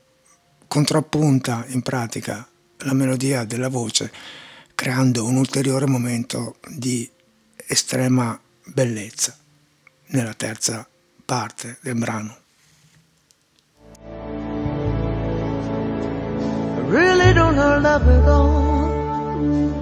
contrappunta 0.66 1.64
in 1.68 1.83
pratica 1.83 2.49
la 2.79 2.95
melodia 2.95 3.45
della 3.45 3.68
voce, 3.68 4.11
creando 4.75 5.27
un 5.27 5.37
ulteriore 5.37 5.87
momento 5.87 6.57
di 6.68 7.09
estrema 7.66 8.40
bellezza 8.64 9.37
nella 10.07 10.35
terza 10.35 10.87
parte 11.25 11.79
del 11.81 11.94
brano. 11.94 12.37
I 16.75 16.94
really 16.94 17.33
don't 17.33 17.55
know 17.55 17.79
love 17.81 18.07
at 18.09 18.29
all. 18.29 19.82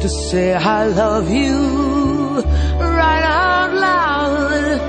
To 0.00 0.08
say 0.08 0.54
I 0.54 0.86
love 0.86 1.28
you 1.30 2.40
right 2.78 3.22
out 3.22 3.74
loud 3.74 4.80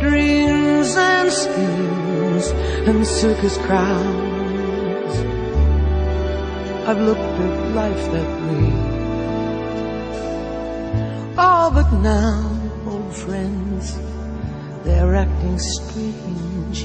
dreams 0.00 0.96
and 0.96 1.30
schemes 1.30 2.46
and 2.88 3.06
circus 3.06 3.58
crowds. 3.58 5.16
I've 6.88 7.00
looked 7.00 7.20
at 7.20 7.74
life 7.74 8.04
that 8.12 8.30
way. 8.46 8.72
Oh, 11.36 11.70
but 11.74 11.92
now, 12.00 12.48
old 12.86 13.14
friends, 13.14 13.98
they're 14.84 15.16
acting 15.16 15.58
strange. 15.58 16.84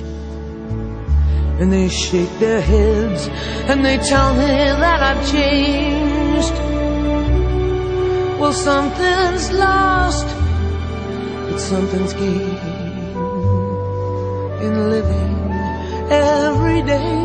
And 1.62 1.72
they 1.72 1.88
shake 1.88 2.34
their 2.40 2.60
heads 2.60 3.30
and 3.70 3.86
they 3.86 3.98
tell 4.00 4.34
me 4.34 4.48
that 4.48 5.02
I've 5.02 5.32
changed. 5.32 6.71
Something's 8.52 9.48
lost, 9.54 10.28
but 11.48 11.58
something's 11.58 12.14
gained 12.14 12.60
in 14.62 14.90
living 14.90 15.52
every 16.12 16.82
day. 16.84 17.18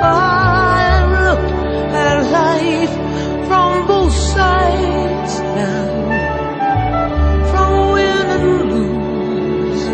I 0.00 1.04
look 1.16 1.44
at 1.92 2.16
life 2.40 2.94
from 3.46 3.86
both 3.86 4.14
sides 4.14 5.34
now, 5.62 5.90
from 7.52 7.72
win 7.92 8.26
and 8.36 8.46
lose, 8.72 9.84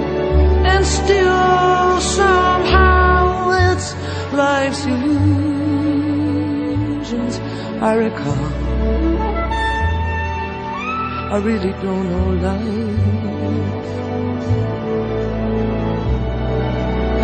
and 0.73 0.83
still 0.87 2.01
somehow 2.01 3.51
it's 3.73 3.89
life's 4.33 4.85
illusions 4.87 5.35
I 7.83 7.93
recall. 7.95 8.43
I 11.35 11.38
really 11.38 11.73
don't 11.83 12.07
know 12.12 12.29
life 12.47 12.62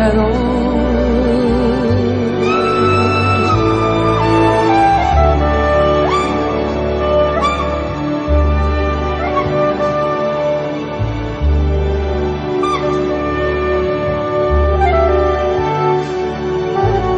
at 0.05 0.15
all. 0.17 0.51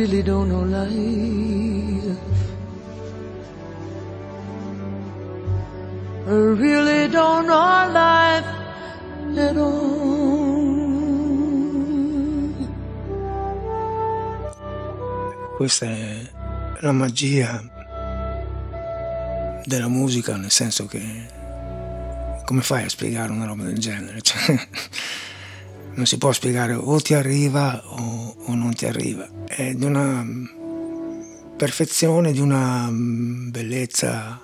Really 0.00 0.22
don't 0.22 0.48
know 0.48 0.64
life. 0.64 2.16
I 6.26 6.32
really 6.32 7.08
don't 7.08 7.46
know 7.46 7.92
life 7.92 8.46
at 9.36 9.56
all. 9.56 10.40
Questa 15.56 15.84
è 15.84 16.30
la 16.80 16.92
magia 16.92 17.62
della 19.66 19.88
musica, 19.88 20.36
nel 20.38 20.50
senso 20.50 20.86
che 20.86 21.26
come 22.46 22.62
fai 22.62 22.84
a 22.84 22.88
spiegare 22.88 23.30
una 23.32 23.44
roba 23.44 23.64
del 23.64 23.78
genere? 23.78 24.22
Cioè, 24.22 24.58
non 25.94 26.06
si 26.06 26.18
può 26.18 26.32
spiegare 26.32 26.74
o 26.74 27.00
ti 27.00 27.14
arriva 27.14 27.82
o, 27.84 28.36
o 28.38 28.54
non 28.54 28.74
ti 28.74 28.86
arriva. 28.86 29.28
È 29.46 29.72
di 29.74 29.84
una 29.84 30.24
perfezione, 31.56 32.32
di 32.32 32.40
una 32.40 32.88
bellezza 32.90 34.40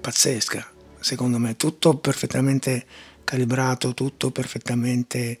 pazzesca, 0.00 0.70
secondo 1.00 1.38
me. 1.38 1.56
Tutto 1.56 1.96
perfettamente 1.96 2.84
calibrato, 3.24 3.94
tutto 3.94 4.30
perfettamente 4.30 5.38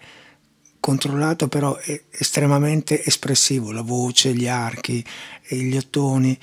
controllato, 0.80 1.48
però 1.48 1.76
è 1.76 2.02
estremamente 2.10 3.04
espressivo. 3.04 3.72
La 3.72 3.82
voce, 3.82 4.32
gli 4.32 4.48
archi, 4.48 5.04
gli 5.48 5.76
ottoni, 5.76 6.38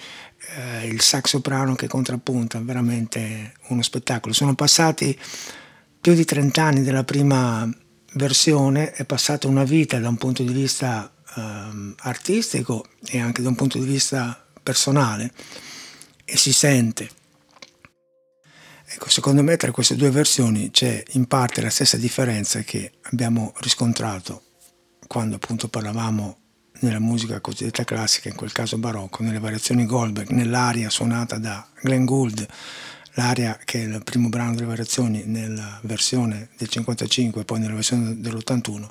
eh, 0.55 0.87
il 0.87 1.01
sax 1.01 1.29
soprano 1.29 1.75
che 1.75 1.87
contrappunta, 1.87 2.59
veramente 2.61 3.53
uno 3.69 3.81
spettacolo. 3.81 4.33
Sono 4.33 4.55
passati 4.55 5.17
più 5.99 6.13
di 6.13 6.25
30 6.25 6.61
anni 6.61 6.83
dalla 6.83 7.03
prima 7.03 7.69
versione, 8.13 8.91
è 8.91 9.05
passata 9.05 9.47
una 9.47 9.63
vita 9.63 9.99
da 9.99 10.09
un 10.09 10.17
punto 10.17 10.43
di 10.43 10.53
vista 10.53 11.11
eh, 11.35 11.93
artistico 11.97 12.85
e 13.05 13.19
anche 13.19 13.41
da 13.41 13.49
un 13.49 13.55
punto 13.55 13.77
di 13.77 13.85
vista 13.85 14.45
personale 14.61 15.31
e 16.25 16.37
si 16.37 16.53
sente. 16.53 17.09
Ecco, 18.91 19.09
secondo 19.09 19.43
me 19.43 19.55
tra 19.55 19.71
queste 19.71 19.95
due 19.95 20.09
versioni 20.09 20.71
c'è 20.71 21.03
in 21.11 21.27
parte 21.27 21.61
la 21.61 21.69
stessa 21.69 21.97
differenza 21.97 22.61
che 22.61 22.93
abbiamo 23.11 23.53
riscontrato 23.57 24.43
quando 25.07 25.35
appunto 25.35 25.67
parlavamo 25.67 26.37
nella 26.81 26.99
musica 26.99 27.39
cosiddetta 27.39 27.83
classica, 27.83 28.29
in 28.29 28.35
quel 28.35 28.51
caso 28.51 28.77
barocco, 28.77 29.23
nelle 29.23 29.39
variazioni 29.39 29.85
Goldberg, 29.85 30.29
nell'aria 30.29 30.89
suonata 30.89 31.37
da 31.37 31.67
Glenn 31.81 32.05
Gould, 32.05 32.47
l'aria 33.19 33.59
che 33.65 33.81
è 33.81 33.83
il 33.83 34.01
primo 34.01 34.29
brano 34.29 34.55
delle 34.55 34.65
variazioni 34.65 35.23
nella 35.25 35.77
versione 35.83 36.49
del 36.57 36.69
55 36.69 37.41
e 37.41 37.45
poi 37.45 37.59
nella 37.59 37.73
versione 37.73 38.21
dell'81. 38.21 38.87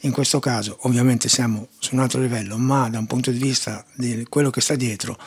In 0.00 0.12
questo 0.12 0.40
caso 0.40 0.78
ovviamente 0.82 1.28
siamo 1.28 1.68
su 1.78 1.94
un 1.94 2.00
altro 2.00 2.22
livello, 2.22 2.56
ma 2.56 2.88
da 2.88 2.98
un 2.98 3.06
punto 3.06 3.30
di 3.30 3.38
vista 3.38 3.84
di 3.94 4.24
quello 4.30 4.48
che 4.48 4.62
sta 4.62 4.76
dietro 4.76 5.18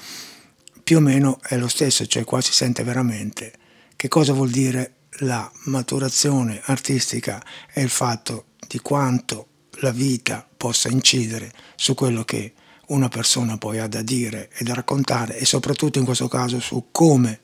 più 0.84 0.98
o 0.98 1.00
meno 1.00 1.40
è 1.44 1.58
lo 1.58 1.68
stesso, 1.68 2.08
cioè 2.08 2.24
qua 2.24 2.42
si 2.42 2.52
sente 2.52 2.84
veramente 2.84 3.54
che 3.96 4.08
cosa 4.08 4.34
vuol 4.34 4.50
dire 4.50 4.94
la 5.20 5.50
maturazione 5.66 6.60
artistica 6.66 7.44
e 7.72 7.84
il 7.84 7.90
fatto 7.90 8.46
di 8.68 8.80
quanto 8.80 9.48
la 9.82 9.92
vita 9.92 10.48
possa 10.58 10.90
incidere 10.90 11.52
su 11.76 11.94
quello 11.94 12.24
che 12.24 12.54
una 12.88 13.10
persona 13.10 13.60
poi 13.60 13.78
ha 13.78 13.88
da 13.88 14.02
dire 14.02 14.50
e 14.58 14.64
da 14.64 14.74
raccontare 14.74 15.38
e 15.38 15.46
soprattutto 15.46 16.00
in 16.00 16.06
questo 16.06 16.28
caso 16.28 16.60
su 16.60 16.88
come 16.92 17.42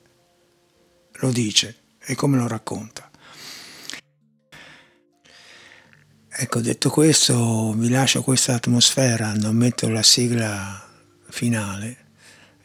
lo 1.20 1.30
dice 1.30 1.82
e 1.98 2.14
come 2.14 2.36
lo 2.36 2.46
racconta. 2.46 3.10
Ecco, 6.38 6.60
detto 6.60 6.90
questo, 6.90 7.72
vi 7.72 7.88
lascio 7.88 8.22
questa 8.22 8.54
atmosfera, 8.54 9.32
non 9.32 9.56
metto 9.56 9.88
la 9.88 10.02
sigla 10.02 10.86
finale. 11.30 12.04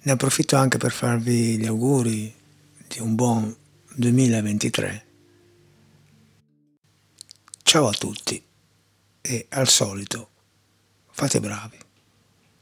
Ne 0.01 0.11
approfitto 0.11 0.57
anche 0.57 0.77
per 0.77 0.91
farvi 0.91 1.57
gli 1.57 1.65
auguri 1.65 2.33
di 2.87 2.99
un 2.99 3.15
buon 3.15 3.55
2023. 3.95 5.05
Ciao 7.63 7.87
a 7.87 7.93
tutti 7.93 8.43
e 9.21 9.45
al 9.49 9.69
solito 9.69 10.29
fate 11.11 11.39
bravi. 11.39 11.77